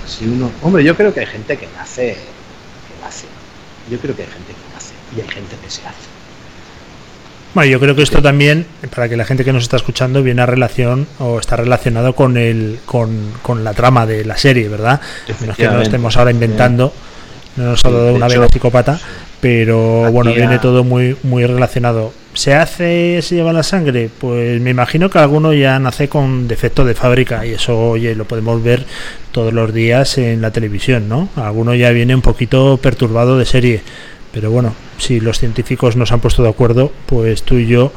si 0.05 0.25
uno... 0.25 0.51
Hombre, 0.61 0.83
yo 0.83 0.95
creo 0.95 1.13
que 1.13 1.21
hay 1.21 1.25
gente 1.25 1.57
que 1.57 1.67
nace, 1.75 2.13
que 2.13 3.03
nace. 3.03 3.25
Yo 3.89 3.97
creo 3.97 4.15
que 4.15 4.23
hay 4.23 4.29
gente 4.29 4.53
que 4.53 4.73
nace 4.73 4.93
y 5.15 5.21
hay 5.21 5.27
gente 5.27 5.55
que 5.63 5.69
se 5.69 5.81
hace. 5.81 6.17
Bueno, 7.53 7.71
yo 7.71 7.79
creo 7.79 7.95
que 7.95 8.03
esto 8.03 8.21
también, 8.21 8.67
para 8.93 9.09
que 9.09 9.17
la 9.17 9.25
gente 9.25 9.43
que 9.43 9.51
nos 9.51 9.63
está 9.63 9.77
escuchando, 9.77 10.21
viene 10.21 10.43
a 10.43 10.45
relación 10.45 11.07
o 11.17 11.39
está 11.39 11.55
relacionado 11.55 12.13
con 12.13 12.37
el 12.37 12.79
con, 12.85 13.33
con 13.41 13.63
la 13.63 13.73
trama 13.73 14.05
de 14.05 14.25
la 14.25 14.37
serie, 14.37 14.67
¿verdad? 14.69 15.01
Menos 15.39 15.57
que 15.57 15.67
no 15.67 15.81
estemos 15.81 16.15
ahora 16.17 16.29
inventando, 16.29 16.93
no 17.55 17.63
nos 17.71 17.83
ha 17.83 17.89
dado 17.89 18.13
una 18.13 18.27
hecho, 18.27 18.41
vena 18.41 18.51
psicópata, 18.51 18.99
pero 19.41 20.05
aquí 20.05 20.13
bueno, 20.13 20.31
ya- 20.31 20.37
viene 20.37 20.59
todo 20.59 20.83
muy 20.83 21.15
muy 21.23 21.45
relacionado. 21.45 22.11
¿Se 22.33 22.53
hace, 22.53 23.19
se 23.23 23.35
lleva 23.35 23.51
la 23.51 23.63
sangre? 23.63 24.09
Pues 24.19 24.61
me 24.61 24.69
imagino 24.69 25.09
que 25.09 25.17
alguno 25.17 25.53
ya 25.53 25.79
nace 25.79 26.07
con 26.07 26.47
defecto 26.47 26.85
de 26.85 26.93
fábrica 26.93 27.45
y 27.45 27.53
eso, 27.53 27.89
oye, 27.89 28.13
lo 28.13 28.25
podemos 28.25 28.61
ver 28.63 28.85
todos 29.31 29.51
los 29.53 29.73
días 29.73 30.19
en 30.19 30.41
la 30.41 30.51
televisión, 30.51 31.09
¿no? 31.09 31.29
Alguno 31.35 31.73
ya 31.73 31.89
viene 31.89 32.13
un 32.13 32.21
poquito 32.21 32.77
perturbado 32.77 33.39
de 33.39 33.45
serie. 33.45 33.81
Pero 34.33 34.51
bueno, 34.51 34.75
si 34.99 35.19
los 35.19 35.39
científicos 35.39 35.95
nos 35.95 36.11
han 36.11 36.19
puesto 36.19 36.43
de 36.43 36.49
acuerdo, 36.49 36.91
pues 37.07 37.41
tú 37.41 37.55
y 37.57 37.65
yo, 37.65 37.91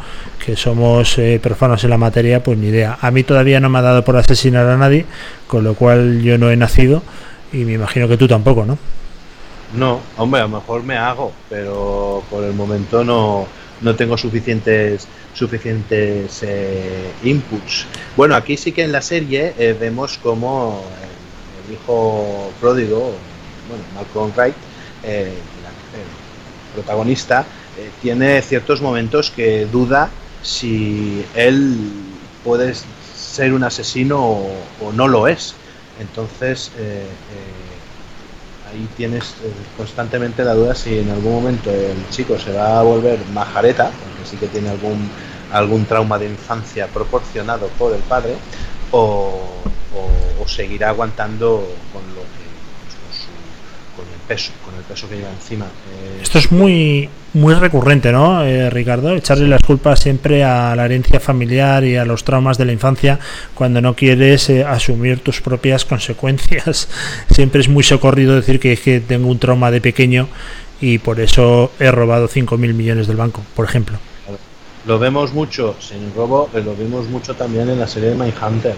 que 0.47 0.57
somos 0.57 1.19
eh, 1.19 1.39
profanos 1.43 1.85
en 1.85 1.91
la 1.91 1.99
materia, 1.99 2.43
pues 2.43 2.57
ni 2.57 2.69
idea. 2.69 2.97
A 3.03 3.11
mí 3.11 3.25
todavía 3.25 3.61
no 3.61 3.69
me 3.69 3.79
ha 3.81 3.83
dado 3.83 4.05
por 4.05 4.17
asesinar 4.17 4.67
a 4.69 4.79
nadie, 4.79 5.05
con 5.47 5.65
lo 5.65 5.75
cual 5.75 6.23
yo 6.23 6.39
no 6.39 6.51
he 6.51 6.57
nacido 6.57 7.03
y 7.53 7.59
me 7.59 7.75
imagino 7.75 8.09
que 8.09 8.17
tú 8.17 8.27
tampoco, 8.27 8.65
¿no? 8.65 8.79
No, 9.75 10.01
hombre, 10.17 10.41
a 10.41 10.45
lo 10.45 10.51
mejor 10.51 10.83
me 10.83 10.97
hago, 10.97 11.33
pero 11.49 12.25
por 12.29 12.43
el 12.43 12.55
momento 12.55 13.05
no, 13.05 13.47
no 13.81 13.95
tengo 13.95 14.17
suficientes 14.17 15.07
suficientes 15.33 16.43
eh, 16.43 17.11
inputs. 17.23 17.87
Bueno, 18.17 18.35
aquí 18.35 18.57
sí 18.57 18.73
que 18.73 18.83
en 18.83 18.93
la 18.93 19.03
serie 19.03 19.55
eh, 19.59 19.77
vemos 19.79 20.19
como 20.19 20.83
el, 21.69 21.75
hijo 21.75 22.53
pródigo, 22.61 23.13
bueno, 23.69 23.85
Malcolm 23.95 24.33
Wright, 24.37 24.57
eh, 25.05 25.33
el 25.33 26.75
protagonista, 26.75 27.47
tiene 28.03 28.43
ciertos 28.43 28.83
momentos 28.83 29.31
que 29.31 29.67
duda 29.67 30.11
si 30.43 31.25
él 31.35 31.79
puede 32.45 32.75
ser 33.15 33.53
un 33.55 33.63
asesino 33.63 34.19
o, 34.21 34.53
o 34.83 34.93
no 34.93 35.07
lo 35.07 35.29
es. 35.29 35.55
Entonces, 36.01 36.73
ahí 38.71 38.89
tienes 38.97 39.41
eh, 39.43 39.53
constantemente 39.77 40.45
la 40.45 40.55
duda 40.55 40.75
si 40.75 40.99
en 40.99 41.11
algún 41.11 41.33
momento 41.35 41.71
el 41.71 42.09
chico 42.09 42.39
se 42.39 42.53
va 42.53 42.79
a 42.81 42.83
volver 42.83 43.27
majareta, 43.27 43.91
porque 44.01 44.25
sí 44.25 44.37
que 44.39 44.49
tiene 44.49 44.71
algún, 44.71 45.11
algún 45.51 45.87
trauma 45.87 46.19
de 46.19 46.27
infancia 46.27 46.89
proporcionado 46.93 47.69
por 47.71 47.95
el 47.95 48.03
padre, 48.03 48.37
o, 48.91 49.63
o- 49.91 50.37
o 50.43 50.49
seguirá 50.49 50.91
aguantando 50.91 51.87
con 51.93 52.15
lo 52.15 52.31
que 52.33 52.45
con 53.01 53.13
su, 53.13 53.33
con 53.93 54.11
el 54.13 54.20
peso, 54.31 54.53
con 54.65 54.73
el 54.77 54.83
peso 54.83 55.09
que 55.09 55.17
lleva 55.17 55.31
encima. 55.31 55.65
Eh, 55.65 56.21
Esto 56.23 56.39
es 56.39 56.53
muy 56.53 57.09
muy 57.33 57.55
recurrente, 57.55 58.13
¿no, 58.13 58.45
eh, 58.45 58.71
Ricardo? 58.71 59.15
Echarle 59.15 59.49
las 59.49 59.61
culpas 59.61 59.99
siempre 59.99 60.45
a 60.45 60.75
la 60.77 60.85
herencia 60.85 61.19
familiar 61.19 61.83
y 61.83 61.97
a 61.97 62.05
los 62.05 62.23
traumas 62.23 62.57
de 62.57 62.65
la 62.65 62.73
infancia 62.73 63.19
cuando 63.55 63.81
no 63.81 63.95
quieres 63.95 64.49
eh, 64.49 64.65
asumir 64.65 65.19
tus 65.19 65.41
propias 65.41 65.85
consecuencias. 65.85 66.89
Siempre 67.31 67.61
es 67.61 67.69
muy 67.69 67.83
socorrido 67.83 68.37
decir 68.37 68.61
que, 68.61 68.73
es 68.73 68.81
que 68.81 69.01
tengo 69.01 69.29
un 69.29 69.39
trauma 69.39 69.71
de 69.73 69.81
pequeño 69.81 70.29
y 70.81 70.99
por 70.99 71.19
eso 71.21 71.73
he 71.81 71.91
robado 71.91 72.29
5.000 72.29 72.57
millones 72.75 73.07
del 73.09 73.17
banco, 73.17 73.43
por 73.57 73.65
ejemplo. 73.65 73.99
Lo 74.87 74.99
vemos 74.99 75.33
mucho, 75.33 75.77
sin 75.79 76.15
robo, 76.15 76.49
lo 76.55 76.75
vimos 76.75 77.09
mucho 77.09 77.35
también 77.35 77.69
en 77.69 77.79
la 77.79 77.87
serie 77.87 78.11
de 78.11 78.15
Mindhunter 78.15 78.75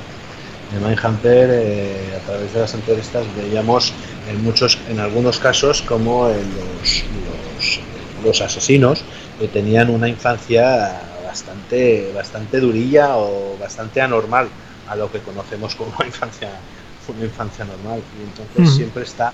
en 0.75 0.85
Mindhunter, 0.85 1.51
eh, 1.53 2.17
a 2.17 2.27
través 2.27 2.53
de 2.53 2.61
las 2.61 2.75
entrevistas, 2.75 3.25
veíamos 3.37 3.93
en 4.31 4.43
muchos, 4.43 4.79
en 4.89 5.01
algunos 5.01 5.39
casos, 5.39 5.83
como 5.83 6.29
los, 6.29 7.81
los, 8.25 8.41
asesinos 8.41 9.05
tenían 9.53 9.91
una 9.91 10.09
infancia 10.09 11.01
bastante, 11.25 12.13
bastante 12.15 12.61
durilla 12.61 13.17
o 13.17 13.57
bastante 13.59 14.01
anormal 14.01 14.49
a 14.89 14.95
lo 14.95 15.11
que 15.11 15.19
conocemos 15.19 15.75
como 15.75 15.93
infancia, 16.07 16.51
una 17.09 17.25
infancia 17.25 17.65
normal. 17.65 18.01
Y 18.19 18.23
entonces 18.23 18.77
siempre 18.77 19.03
está, 19.03 19.33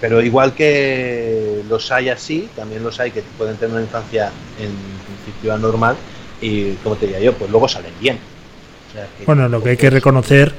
pero 0.00 0.20
igual 0.20 0.54
que 0.54 1.62
los 1.68 1.92
hay 1.92 2.08
así, 2.08 2.48
también 2.56 2.82
los 2.82 2.98
hay 2.98 3.12
que 3.12 3.22
pueden 3.38 3.56
tener 3.56 3.74
una 3.74 3.82
infancia 3.82 4.32
en 4.58 4.72
principio 5.06 5.54
anormal 5.54 5.96
y, 6.40 6.72
como 6.82 6.96
te 6.96 7.06
diría 7.06 7.20
yo, 7.20 7.34
pues 7.34 7.50
luego 7.50 7.68
salen 7.68 7.92
bien 8.00 8.18
bueno, 9.26 9.48
lo 9.48 9.62
que 9.62 9.70
hay 9.70 9.76
que 9.76 9.90
reconocer, 9.90 10.54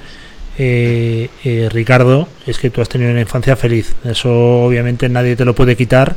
eh, 0.58 1.30
eh, 1.44 1.70
Ricardo, 1.72 2.28
es 2.46 2.58
que 2.58 2.70
tú 2.70 2.82
has 2.82 2.90
tenido 2.90 3.12
una 3.12 3.22
infancia 3.22 3.56
feliz. 3.56 3.96
Eso 4.04 4.32
obviamente 4.64 5.10
nadie 5.10 5.36
te 5.36 5.46
lo 5.46 5.56
puede 5.56 5.76
quitar 5.76 6.16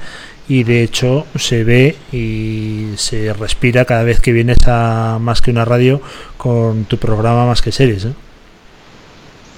y 0.48 0.62
de 0.62 0.83
hecho 0.83 1.26
se 1.37 1.64
ve 1.64 1.96
y 2.12 2.92
se 2.96 3.33
respira 3.33 3.85
cada 3.85 4.05
vez 4.05 4.20
que 4.20 4.33
vienes 4.33 4.59
a 4.66 5.18
más 5.20 5.40
que 5.40 5.50
una 5.50 5.64
radio 5.64 6.00
con 6.37 6.85
tu 6.85 6.98
programa 6.98 7.46
más 7.46 7.62
que 7.62 7.72
series. 7.72 8.05
¿eh? 8.05 8.14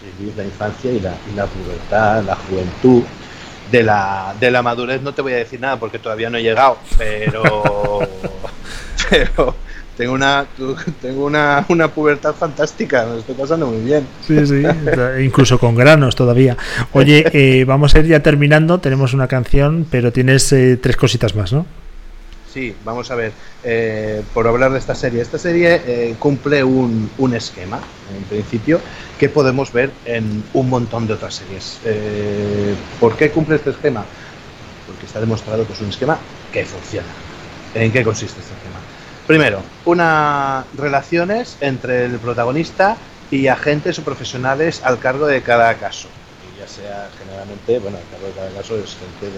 Sí, 0.00 0.32
la 0.36 0.44
infancia 0.44 0.90
y 0.90 1.00
la, 1.00 1.14
y 1.30 1.36
la 1.36 1.46
pubertad, 1.46 2.24
la 2.24 2.36
juventud. 2.36 3.02
De 3.70 3.82
la, 3.82 4.34
de 4.40 4.50
la 4.50 4.62
madurez 4.62 5.02
no 5.02 5.12
te 5.12 5.20
voy 5.20 5.34
a 5.34 5.36
decir 5.36 5.60
nada 5.60 5.78
porque 5.78 5.98
todavía 5.98 6.30
no 6.30 6.38
he 6.38 6.42
llegado, 6.42 6.78
pero, 6.96 8.00
pero 9.10 9.54
tengo 9.98 10.12
una 10.14 10.46
tengo 11.02 11.26
una, 11.26 11.66
una 11.68 11.88
pubertad 11.88 12.32
fantástica, 12.34 13.04
me 13.04 13.18
estoy 13.18 13.34
pasando 13.34 13.66
muy 13.66 13.84
bien. 13.84 14.06
Sí, 14.26 14.46
sí, 14.46 14.62
incluso 15.22 15.58
con 15.58 15.74
granos 15.74 16.14
todavía. 16.14 16.56
Oye, 16.92 17.24
eh, 17.32 17.64
vamos 17.64 17.94
a 17.94 17.98
ir 17.98 18.06
ya 18.06 18.22
terminando, 18.22 18.78
tenemos 18.78 19.12
una 19.12 19.26
canción, 19.26 19.86
pero 19.90 20.12
tienes 20.12 20.50
eh, 20.52 20.78
tres 20.80 20.96
cositas 20.96 21.34
más, 21.34 21.52
¿no? 21.52 21.66
Sí, 22.54 22.74
vamos 22.84 23.10
a 23.10 23.14
ver, 23.14 23.32
eh, 23.62 24.22
por 24.32 24.46
hablar 24.46 24.72
de 24.72 24.78
esta 24.78 24.94
serie. 24.94 25.20
Esta 25.20 25.38
serie 25.38 26.14
cumple 26.18 26.64
un, 26.64 27.10
un, 27.18 27.34
esquema, 27.34 27.78
en 28.16 28.24
principio, 28.24 28.80
que 29.18 29.28
podemos 29.28 29.70
ver 29.72 29.90
en 30.06 30.42
un 30.54 30.70
montón 30.70 31.06
de 31.06 31.12
otras 31.12 31.34
series. 31.34 31.78
¿Por 32.98 33.16
qué 33.16 33.30
cumple 33.30 33.56
este 33.56 33.70
esquema? 33.70 34.04
Porque 34.86 35.04
está 35.04 35.20
demostrado 35.20 35.66
que 35.66 35.74
es 35.74 35.80
un 35.80 35.90
esquema 35.90 36.18
que 36.50 36.64
funciona. 36.64 37.08
¿En 37.74 37.92
qué 37.92 38.02
consiste 38.02 38.40
este 38.40 38.54
esquema? 38.54 38.77
Primero, 39.28 39.60
unas 39.84 40.64
relaciones 40.72 41.58
entre 41.60 42.06
el 42.06 42.18
protagonista 42.18 42.96
y 43.30 43.48
agentes 43.48 43.98
o 43.98 44.02
profesionales 44.02 44.80
al 44.82 44.98
cargo 44.98 45.26
de 45.26 45.42
cada 45.42 45.74
caso. 45.74 46.08
ya 46.58 46.66
sea 46.66 47.10
generalmente, 47.18 47.78
bueno, 47.78 47.98
al 47.98 48.08
cargo 48.10 48.26
de 48.28 48.32
cada 48.32 48.50
caso 48.56 48.78
es 48.78 48.96
gente 48.96 49.28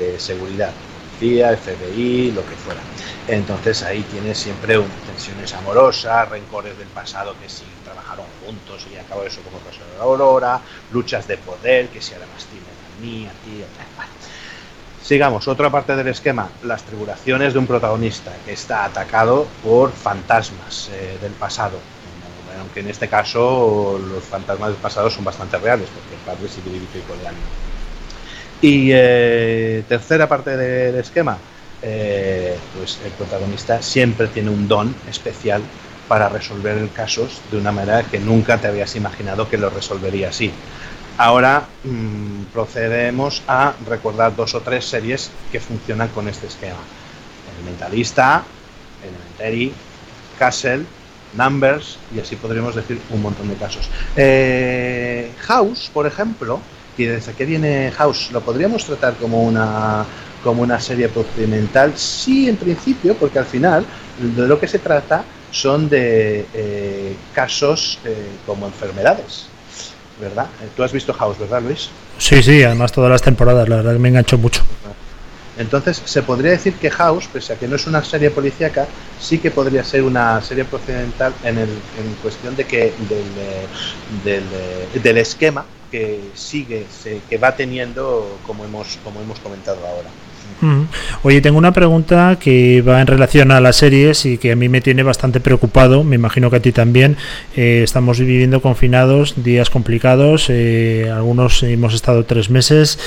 de, 0.00 0.18
seguridad, 0.18 0.72
policía, 0.82 1.52
FBI, 1.52 2.32
lo 2.32 2.44
que 2.44 2.56
fuera. 2.56 2.80
Entonces 3.28 3.84
ahí 3.84 4.02
tienes 4.10 4.36
siempre 4.36 4.82
tensiones 5.06 5.54
amorosas, 5.54 6.28
rencores 6.28 6.76
del 6.76 6.88
pasado 6.88 7.32
que 7.40 7.48
sí 7.48 7.66
trabajaron 7.84 8.26
juntos 8.44 8.84
y 8.92 8.96
acabó 8.96 9.22
eso 9.22 9.42
como 9.42 9.58
pasó 9.58 9.78
de 9.94 10.02
Aurora, 10.02 10.60
luchas 10.90 11.28
de 11.28 11.36
poder, 11.36 11.86
que 11.90 12.02
si 12.02 12.14
además 12.14 12.46
tienen 12.50 12.66
a 12.66 13.00
mí, 13.00 13.28
a 13.28 13.32
ti, 13.44 13.62
a 13.62 13.66
ti. 13.66 14.19
Sigamos, 15.10 15.48
otra 15.48 15.70
parte 15.70 15.96
del 15.96 16.06
esquema, 16.06 16.48
las 16.62 16.84
tribulaciones 16.84 17.52
de 17.52 17.58
un 17.58 17.66
protagonista 17.66 18.30
que 18.46 18.52
está 18.52 18.84
atacado 18.84 19.44
por 19.60 19.90
fantasmas 19.90 20.88
eh, 20.92 21.18
del 21.20 21.32
pasado. 21.32 21.78
Aunque 22.60 22.78
en 22.78 22.86
este 22.86 23.08
caso 23.08 23.98
los 24.08 24.22
fantasmas 24.22 24.68
del 24.68 24.78
pasado 24.78 25.10
son 25.10 25.24
bastante 25.24 25.58
reales, 25.58 25.88
porque 25.88 26.14
el 26.14 26.20
padre 26.20 26.48
sigue 26.48 26.70
vivo 26.70 26.86
y 26.94 27.00
coleando. 27.10 27.40
Y 28.62 28.90
eh, 28.92 29.82
tercera 29.88 30.28
parte 30.28 30.56
del 30.56 30.94
esquema, 30.94 31.38
eh, 31.82 32.56
pues 32.78 33.00
el 33.04 33.10
protagonista 33.10 33.82
siempre 33.82 34.28
tiene 34.28 34.50
un 34.50 34.68
don 34.68 34.94
especial 35.08 35.60
para 36.06 36.28
resolver 36.28 36.88
casos 36.90 37.40
de 37.50 37.56
una 37.56 37.72
manera 37.72 38.04
que 38.04 38.20
nunca 38.20 38.58
te 38.58 38.68
habías 38.68 38.94
imaginado 38.94 39.48
que 39.48 39.58
lo 39.58 39.70
resolvería 39.70 40.28
así. 40.28 40.52
Ahora 41.20 41.68
mmm, 41.84 42.44
procedemos 42.50 43.42
a 43.46 43.74
recordar 43.86 44.34
dos 44.34 44.54
o 44.54 44.62
tres 44.62 44.86
series 44.86 45.30
que 45.52 45.60
funcionan 45.60 46.08
con 46.08 46.26
este 46.28 46.46
esquema. 46.46 46.80
El 47.58 47.62
Mentalista, 47.66 48.42
Elementary, 49.04 49.70
Castle, 50.38 50.86
Numbers 51.36 51.98
y 52.16 52.20
así 52.20 52.36
podríamos 52.36 52.74
decir 52.74 52.98
un 53.10 53.20
montón 53.20 53.50
de 53.50 53.54
casos. 53.56 53.90
Eh, 54.16 55.30
House, 55.40 55.90
por 55.92 56.06
ejemplo, 56.06 56.58
y 56.96 57.04
desde 57.04 57.34
qué 57.34 57.44
viene 57.44 57.92
House, 57.98 58.30
¿lo 58.32 58.40
podríamos 58.40 58.86
tratar 58.86 59.12
como 59.16 59.42
una, 59.42 60.06
como 60.42 60.62
una 60.62 60.80
serie 60.80 61.10
procedimental? 61.10 61.98
Sí, 61.98 62.48
en 62.48 62.56
principio, 62.56 63.14
porque 63.14 63.38
al 63.38 63.44
final 63.44 63.84
de 64.16 64.48
lo 64.48 64.58
que 64.58 64.66
se 64.66 64.78
trata 64.78 65.22
son 65.52 65.86
de 65.90 66.46
eh, 66.54 67.14
casos 67.34 67.98
eh, 68.06 68.26
como 68.46 68.64
enfermedades. 68.64 69.50
¿Verdad? 70.20 70.46
Eh, 70.62 70.68
tú 70.76 70.82
has 70.82 70.92
visto 70.92 71.12
House, 71.12 71.38
¿verdad, 71.38 71.62
Luis? 71.62 71.90
Sí, 72.18 72.42
sí, 72.42 72.62
además 72.62 72.92
todas 72.92 73.10
las 73.10 73.22
temporadas, 73.22 73.68
la 73.68 73.76
verdad 73.76 73.92
que 73.92 73.98
me 73.98 74.08
enganchó 74.08 74.38
mucho. 74.38 74.62
Entonces, 75.58 76.00
se 76.04 76.22
podría 76.22 76.52
decir 76.52 76.74
que 76.74 76.90
House, 76.90 77.28
pese 77.30 77.52
a 77.52 77.56
que 77.56 77.68
no 77.68 77.76
es 77.76 77.86
una 77.86 78.02
serie 78.04 78.30
policíaca, 78.30 78.86
sí 79.20 79.38
que 79.38 79.50
podría 79.50 79.84
ser 79.84 80.02
una 80.04 80.40
serie 80.40 80.64
procedimental 80.64 81.34
en, 81.42 81.58
el, 81.58 81.68
en 81.68 82.14
cuestión 82.22 82.56
de 82.56 82.64
que 82.66 82.94
del, 83.08 84.44
del, 84.92 85.02
del 85.02 85.18
esquema 85.18 85.64
que 85.90 86.20
sigue, 86.34 86.86
se, 86.90 87.20
que 87.28 87.36
va 87.36 87.56
teniendo, 87.56 88.38
como 88.46 88.64
hemos, 88.64 88.98
como 89.02 89.20
hemos 89.20 89.38
comentado 89.40 89.86
ahora. 89.86 90.08
Oye, 91.22 91.40
tengo 91.40 91.58
una 91.58 91.72
pregunta 91.72 92.38
que 92.40 92.82
va 92.82 93.00
en 93.00 93.06
relación 93.06 93.50
a 93.50 93.60
las 93.60 93.76
series 93.76 94.26
y 94.26 94.38
que 94.38 94.52
a 94.52 94.56
mí 94.56 94.68
me 94.68 94.80
tiene 94.80 95.02
bastante 95.02 95.40
preocupado, 95.40 96.04
me 96.04 96.16
imagino 96.16 96.50
que 96.50 96.56
a 96.56 96.60
ti 96.60 96.72
también. 96.72 97.16
Eh, 97.56 97.80
estamos 97.82 98.18
viviendo 98.18 98.60
confinados, 98.60 99.42
días 99.42 99.70
complicados, 99.70 100.46
eh, 100.48 101.10
algunos 101.12 101.62
hemos 101.62 101.94
estado 101.94 102.24
tres 102.24 102.50
meses. 102.50 102.98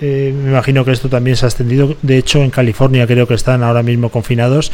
Eh, 0.00 0.32
me 0.36 0.50
imagino 0.50 0.84
que 0.84 0.92
esto 0.92 1.08
también 1.08 1.36
se 1.36 1.46
ha 1.46 1.48
extendido. 1.48 1.96
De 2.02 2.18
hecho, 2.18 2.42
en 2.42 2.50
California 2.50 3.06
creo 3.06 3.26
que 3.26 3.34
están 3.34 3.62
ahora 3.62 3.82
mismo 3.82 4.10
confinados 4.10 4.70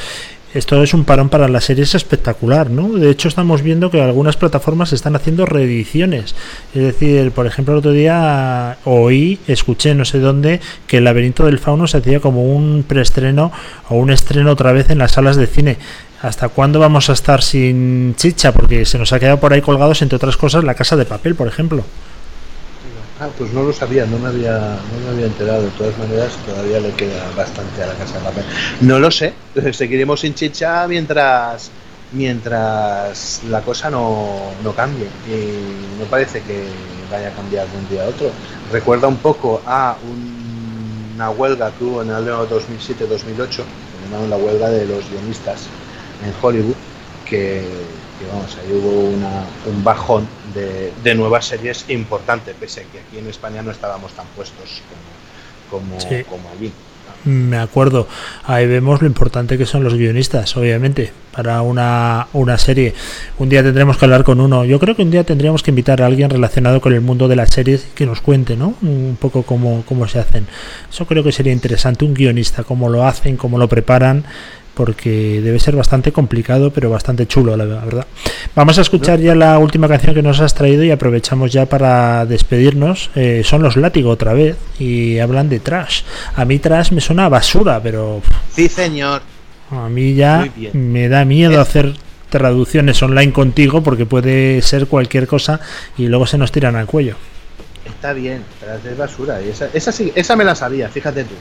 esto 0.55 0.81
es 0.85 0.95
un 0.95 1.05
parón 1.05 1.31
para 1.31 1.49
las 1.49 1.65
series 1.65 1.97
espectacular, 1.97 2.71
¿no? 2.71 2.89
De 2.91 3.11
hecho, 3.11 3.27
estamos 3.27 3.63
viendo 3.63 3.91
que 3.91 4.01
algunas 4.01 4.37
plataformas 4.37 4.93
están 4.93 5.17
haciendo 5.17 5.47
reediciones. 5.47 6.37
Es 6.73 6.81
decir, 6.81 7.33
por 7.33 7.49
ejemplo, 7.49 7.75
el 7.75 7.79
otro 7.79 7.91
día 7.91 8.79
oí, 8.85 9.41
escuché 9.49 9.97
no 9.97 10.05
sé 10.05 10.21
dónde, 10.21 10.61
que 10.87 10.99
El 10.99 11.05
laberinto 11.05 11.45
del 11.47 11.59
fauno 11.59 11.89
se 11.89 11.97
hacía 11.97 12.21
como 12.21 12.45
un 12.55 12.85
preestreno 12.87 13.51
o 13.89 13.97
un 13.97 14.11
estreno 14.11 14.53
otra 14.53 14.71
vez 14.71 14.91
en 14.91 14.99
las 14.99 15.13
salas 15.13 15.35
de 15.35 15.49
cine. 15.49 15.77
¿Hasta 16.23 16.49
cuándo 16.49 16.79
vamos 16.79 17.11
a 17.11 17.15
estar 17.15 17.43
sin 17.43 18.15
chicha? 18.15 18.53
Porque 18.53 18.85
se 18.85 18.97
nos 18.97 19.13
ha 19.13 19.19
quedado 19.19 19.41
por 19.41 19.53
ahí 19.53 19.61
colgados, 19.61 20.03
entre 20.03 20.17
otras 20.17 20.37
cosas, 20.37 20.63
la 20.63 20.75
casa 20.75 20.95
de 20.97 21.05
papel, 21.05 21.35
por 21.35 21.49
ejemplo. 21.49 21.85
Ah, 23.25 23.31
pues 23.39 23.51
no 23.55 23.63
lo 23.63 23.73
sabía, 23.73 24.05
no 24.05 24.19
me 24.19 24.29
había, 24.29 24.53
no 24.59 25.01
me 25.03 25.11
había 25.13 25.27
enterado. 25.27 25.63
De 25.63 25.71
todas 25.71 25.97
maneras, 25.97 26.37
todavía 26.45 26.79
le 26.79 26.91
queda 26.91 27.25
bastante 27.35 27.83
a 27.83 27.87
la 27.87 27.95
casa 27.95 28.19
de 28.19 28.25
papel. 28.25 28.45
No 28.83 28.99
lo 28.99 29.11
sé, 29.11 29.33
seguiremos 29.73 30.21
sin 30.21 30.35
chicha 30.35 30.87
mientras 30.87 31.71
mientras 32.13 33.41
la 33.49 33.63
cosa 33.63 33.89
no, 33.89 34.53
no 34.63 34.73
cambie. 34.75 35.07
Y 35.27 35.99
no 35.99 36.05
parece 36.05 36.43
que 36.43 36.67
vaya 37.11 37.29
a 37.29 37.31
cambiar 37.31 37.67
de 37.67 37.79
un 37.79 37.89
día 37.89 38.05
a 38.05 38.09
otro. 38.09 38.31
Recuerda 38.71 39.09
un 39.09 39.17
poco 39.17 39.63
a 39.67 39.97
una 41.17 41.31
huelga 41.31 41.71
que 41.71 41.85
hubo 41.85 42.03
en 42.03 42.11
el 42.11 42.17
año 42.17 42.47
2007-2008, 42.47 43.65
la 44.29 44.37
huelga 44.37 44.69
de 44.69 44.85
los 44.85 45.09
guionistas 45.09 45.63
en 46.23 46.33
Hollywood, 46.43 46.77
que 47.25 47.63
que 48.19 48.27
vamos, 48.27 48.57
ahí 48.59 48.73
hubo 48.73 49.11
un 49.71 49.85
bajón 49.85 50.27
de, 50.55 50.93
de, 51.03 51.15
nuevas 51.15 51.47
series 51.47 51.85
importante, 51.89 52.55
pese 52.55 52.81
a 52.81 52.85
que 52.85 53.01
aquí 53.01 53.19
en 53.19 53.29
España 53.29 53.63
no 53.63 53.71
estábamos 53.71 54.13
tan 54.13 54.27
puestos 54.29 54.83
como, 55.71 55.99
como 56.29 56.51
allí 56.51 56.73
me 57.25 57.57
acuerdo. 57.57 58.07
Ahí 58.45 58.67
vemos 58.67 59.01
lo 59.01 59.07
importante 59.07 59.57
que 59.57 59.67
son 59.67 59.83
los 59.83 59.95
guionistas, 59.95 60.57
obviamente, 60.57 61.13
para 61.33 61.63
una, 61.63 62.29
una, 62.33 62.59
serie. 62.59 62.95
Un 63.39 63.49
día 63.49 63.63
tendremos 63.63 63.97
que 63.97 64.05
hablar 64.05 64.25
con 64.25 64.41
uno. 64.41 64.65
Yo 64.65 64.79
creo 64.79 64.95
que 64.95 65.03
un 65.03 65.11
día 65.11 65.25
tendríamos 65.25 65.63
que 65.63 65.71
invitar 65.71 66.03
a 66.03 66.07
alguien 66.07 66.31
relacionado 66.31 66.81
con 66.81 66.93
el 66.93 67.01
mundo 67.01 67.27
de 67.27 67.37
las 67.37 67.51
series 67.51 67.87
que 67.95 68.07
nos 68.07 68.21
cuente, 68.21 68.57
¿no? 68.57 68.75
Un 68.83 69.17
poco 69.19 69.43
cómo, 69.43 69.85
cómo 69.89 70.07
se 70.07 70.19
hacen. 70.19 70.47
Eso 70.91 71.07
creo 71.07 71.25
que 71.25 71.33
sería 71.33 71.53
interesante, 71.53 72.05
un 72.05 72.15
guionista, 72.15 72.63
cómo 72.63 72.89
lo 72.89 73.07
hacen, 73.07 73.37
cómo 73.37 73.59
lo 73.59 73.69
preparan 73.69 74.25
porque 74.75 75.41
debe 75.41 75.59
ser 75.59 75.77
bastante 75.77 76.13
complicado, 76.13 76.71
pero 76.73 76.91
bastante 76.91 77.27
chulo, 77.27 77.57
la 77.57 77.65
verdad. 77.65 78.07
Vamos 78.55 78.79
a 78.79 78.83
escuchar 78.83 79.21
ya 79.21 79.35
la 79.35 79.59
última 79.59 79.89
canción 79.89 80.15
que 80.15 80.23
nos 80.23 80.41
has 80.41 80.55
traído 80.55 80.85
y 80.85 80.91
aprovechamos 80.91 81.53
ya 81.53 81.67
para 81.67 82.27
despedirnos. 82.27 83.11
Eh, 83.15 83.43
son 83.45 83.63
los 83.63 83.77
Látigo 83.77 84.11
otra 84.11 84.33
vez 84.33 84.57
y 84.79 85.19
hablan 85.19 85.49
de 85.49 85.61
trash. 85.61 86.03
A 86.37 86.45
mí 86.45 86.59
trash 86.59 86.93
me 86.93 87.01
suena 87.01 87.27
a 87.27 87.29
basura, 87.29 87.81
pero... 87.83 88.23
Sí, 88.51 88.69
señor. 88.69 89.23
A 89.71 89.89
mí 89.89 90.15
ya 90.15 90.49
me 90.73 91.09
da 91.09 91.25
miedo 91.25 91.61
hacer 91.61 91.95
traducciones 92.29 93.03
online 93.03 93.33
contigo 93.33 93.83
porque 93.83 94.07
puede 94.07 94.61
ser 94.63 94.87
cualquier 94.87 95.27
cosa 95.27 95.61
y 95.97 96.09
luego 96.09 96.27
se 96.27 96.39
nos 96.39 96.53
tiran 96.53 96.77
al 96.77 96.87
cuello. 96.87 97.17
Está 97.85 98.13
bien, 98.13 98.43
pero 98.61 98.75
es 98.75 98.99
basura. 98.99 99.43
Y 99.43 99.51
esa, 99.51 99.69
esa, 99.75 99.93
sí, 99.93 100.13
esa 100.15 100.37
me 100.37 100.45
la 100.45 100.55
sabía, 100.55 100.89
fíjate 100.89 101.25
tú. 101.25 101.35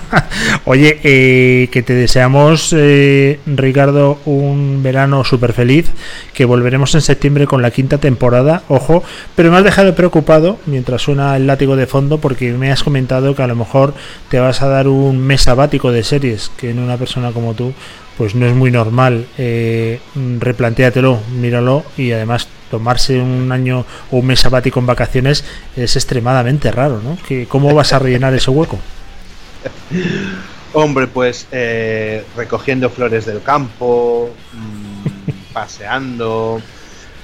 Oye, 0.64 1.00
eh, 1.02 1.68
que 1.70 1.82
te 1.82 1.94
deseamos, 1.94 2.74
eh, 2.76 3.40
Ricardo, 3.46 4.18
un 4.26 4.82
verano 4.82 5.24
súper 5.24 5.52
feliz, 5.52 5.86
que 6.34 6.44
volveremos 6.44 6.94
en 6.94 7.00
septiembre 7.00 7.46
con 7.46 7.62
la 7.62 7.70
quinta 7.70 7.98
temporada, 7.98 8.62
ojo, 8.68 9.02
pero 9.34 9.50
me 9.50 9.58
has 9.58 9.64
dejado 9.64 9.94
preocupado 9.94 10.58
mientras 10.66 11.02
suena 11.02 11.36
el 11.36 11.46
látigo 11.46 11.76
de 11.76 11.86
fondo 11.86 12.18
porque 12.18 12.52
me 12.52 12.70
has 12.70 12.82
comentado 12.82 13.34
que 13.34 13.42
a 13.42 13.46
lo 13.46 13.56
mejor 13.56 13.94
te 14.30 14.40
vas 14.40 14.62
a 14.62 14.68
dar 14.68 14.88
un 14.88 15.18
mes 15.18 15.42
sabático 15.42 15.90
de 15.90 16.04
series, 16.04 16.50
que 16.56 16.70
en 16.70 16.78
una 16.78 16.96
persona 16.96 17.32
como 17.32 17.54
tú 17.54 17.72
pues 18.18 18.34
no 18.34 18.46
es 18.46 18.54
muy 18.54 18.72
normal. 18.72 19.26
Eh, 19.38 20.00
replantéatelo, 20.40 21.20
míralo 21.32 21.84
y 21.96 22.10
además 22.12 22.48
tomarse 22.70 23.18
un 23.18 23.50
año 23.52 23.86
o 24.10 24.18
un 24.18 24.26
mes 24.26 24.40
sabático 24.40 24.80
en 24.80 24.86
vacaciones 24.86 25.44
es 25.76 25.96
extremadamente 25.96 26.70
raro, 26.70 27.00
¿no? 27.00 27.16
¿Cómo 27.48 27.72
vas 27.72 27.92
a 27.92 28.00
rellenar 28.00 28.34
ese 28.34 28.50
hueco? 28.50 28.78
Hombre, 30.74 31.06
pues 31.06 31.46
eh, 31.50 32.24
recogiendo 32.36 32.90
flores 32.90 33.24
del 33.24 33.42
campo, 33.42 34.30
mm, 34.52 35.52
paseando, 35.54 36.60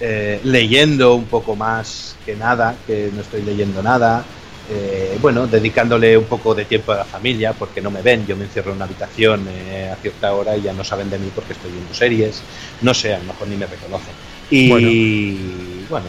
eh, 0.00 0.40
leyendo 0.44 1.14
un 1.14 1.26
poco 1.26 1.54
más 1.54 2.16
que 2.24 2.36
nada, 2.36 2.74
que 2.86 3.10
no 3.14 3.20
estoy 3.20 3.42
leyendo 3.42 3.82
nada. 3.82 4.24
Eh, 4.70 5.18
bueno, 5.20 5.46
dedicándole 5.46 6.16
un 6.16 6.24
poco 6.24 6.54
de 6.54 6.64
tiempo 6.64 6.92
a 6.92 6.96
la 6.96 7.04
familia, 7.04 7.52
porque 7.52 7.82
no 7.82 7.90
me 7.90 8.00
ven, 8.00 8.26
yo 8.26 8.36
me 8.36 8.44
encierro 8.44 8.70
en 8.70 8.76
una 8.76 8.86
habitación 8.86 9.46
a 9.92 9.96
cierta 9.96 10.32
hora 10.32 10.56
y 10.56 10.62
ya 10.62 10.72
no 10.72 10.82
saben 10.84 11.10
de 11.10 11.18
mí 11.18 11.30
porque 11.34 11.52
estoy 11.52 11.70
viendo 11.70 11.92
series, 11.92 12.42
no 12.80 12.94
sé, 12.94 13.14
a 13.14 13.18
lo 13.18 13.24
mejor 13.24 13.48
ni 13.48 13.56
me 13.56 13.66
reconocen. 13.66 14.14
Y 14.50 15.84
bueno, 15.88 16.06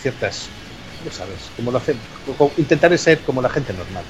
ciertas, 0.00 0.48
ya 1.04 1.12
sabes, 1.12 1.50
como 1.56 1.70
lo 1.70 1.78
hacen, 1.78 1.98
intentar 2.56 2.96
ser 2.98 3.20
como 3.20 3.42
la 3.42 3.50
gente 3.50 3.72
normal. 3.72 4.04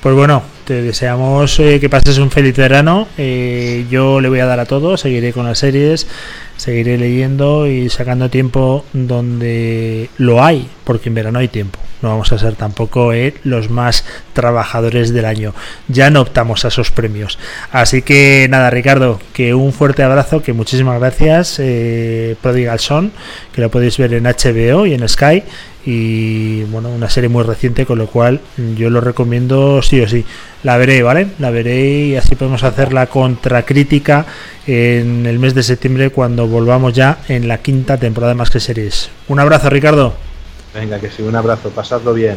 Pues 0.00 0.14
bueno, 0.14 0.42
te 0.66 0.82
deseamos 0.82 1.60
eh, 1.60 1.78
que 1.78 1.88
pases 1.88 2.18
un 2.18 2.30
feliz 2.30 2.56
verano. 2.56 3.06
Eh, 3.16 3.86
yo 3.88 4.20
le 4.20 4.28
voy 4.28 4.40
a 4.40 4.46
dar 4.46 4.58
a 4.58 4.66
todo, 4.66 4.96
seguiré 4.96 5.32
con 5.32 5.46
las 5.46 5.60
series, 5.60 6.08
seguiré 6.56 6.98
leyendo 6.98 7.68
y 7.68 7.88
sacando 7.88 8.28
tiempo 8.30 8.84
donde 8.92 10.10
lo 10.18 10.42
hay, 10.42 10.68
porque 10.82 11.08
en 11.08 11.14
verano 11.14 11.38
hay 11.38 11.46
tiempo. 11.46 11.78
No 12.02 12.08
vamos 12.10 12.32
a 12.32 12.38
ser 12.38 12.56
tampoco 12.56 13.12
eh, 13.12 13.34
los 13.44 13.70
más 13.70 14.04
trabajadores 14.32 15.12
del 15.12 15.24
año. 15.24 15.54
Ya 15.86 16.10
no 16.10 16.20
optamos 16.20 16.64
a 16.64 16.68
esos 16.68 16.90
premios. 16.90 17.38
Así 17.70 18.02
que 18.02 18.48
nada, 18.50 18.68
Ricardo, 18.68 19.20
que 19.32 19.54
un 19.54 19.72
fuerte 19.72 20.02
abrazo, 20.02 20.42
que 20.42 20.52
muchísimas 20.52 20.98
gracias. 20.98 21.60
Prodigal 22.42 22.80
Son, 22.80 23.12
que 23.54 23.60
lo 23.60 23.70
podéis 23.70 23.96
ver 23.98 24.14
en 24.14 24.24
HBO 24.24 24.84
y 24.84 24.94
en 24.94 25.08
Sky 25.08 25.44
y 25.86 26.64
bueno, 26.64 26.88
una 26.88 27.08
serie 27.08 27.28
muy 27.28 27.44
reciente, 27.44 27.86
con 27.86 27.98
lo 27.98 28.08
cual 28.08 28.40
yo 28.76 28.90
lo 28.90 29.00
recomiendo 29.00 29.80
sí 29.82 30.00
o 30.00 30.08
sí. 30.08 30.24
La 30.62 30.76
veré, 30.76 31.02
¿vale? 31.02 31.28
La 31.38 31.50
veré 31.50 32.06
y 32.06 32.16
así 32.16 32.34
podemos 32.34 32.62
hacer 32.64 32.92
la 32.92 33.06
contracrítica 33.06 34.26
en 34.66 35.26
el 35.26 35.38
mes 35.38 35.54
de 35.54 35.62
septiembre 35.62 36.10
cuando 36.10 36.48
volvamos 36.48 36.92
ya 36.92 37.18
en 37.28 37.46
la 37.46 37.58
quinta 37.58 37.98
temporada 37.98 38.32
de 38.32 38.38
Más 38.38 38.50
que 38.50 38.58
Series. 38.58 39.10
Un 39.28 39.38
abrazo, 39.38 39.70
Ricardo. 39.70 40.14
Venga, 40.74 40.98
que 40.98 41.10
sí, 41.10 41.22
un 41.22 41.36
abrazo, 41.36 41.70
pasadlo 41.70 42.14
bien. 42.14 42.36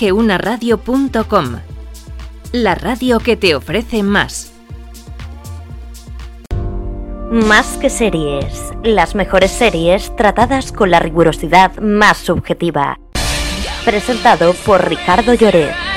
Más 0.00 0.06
que 0.06 0.12
una 0.12 0.38
radio.com. 0.38 1.60
La 2.52 2.74
radio 2.74 3.18
que 3.18 3.36
te 3.36 3.54
ofrece 3.54 4.02
más. 4.02 4.50
Más 7.30 7.76
que 7.76 7.90
series, 7.90 8.72
las 8.82 9.14
mejores 9.14 9.50
series 9.50 10.16
tratadas 10.16 10.72
con 10.72 10.90
la 10.90 11.00
rigurosidad 11.00 11.78
más 11.80 12.16
subjetiva. 12.16 12.98
Presentado 13.84 14.54
por 14.64 14.88
Ricardo 14.88 15.34
Lloret. 15.34 15.89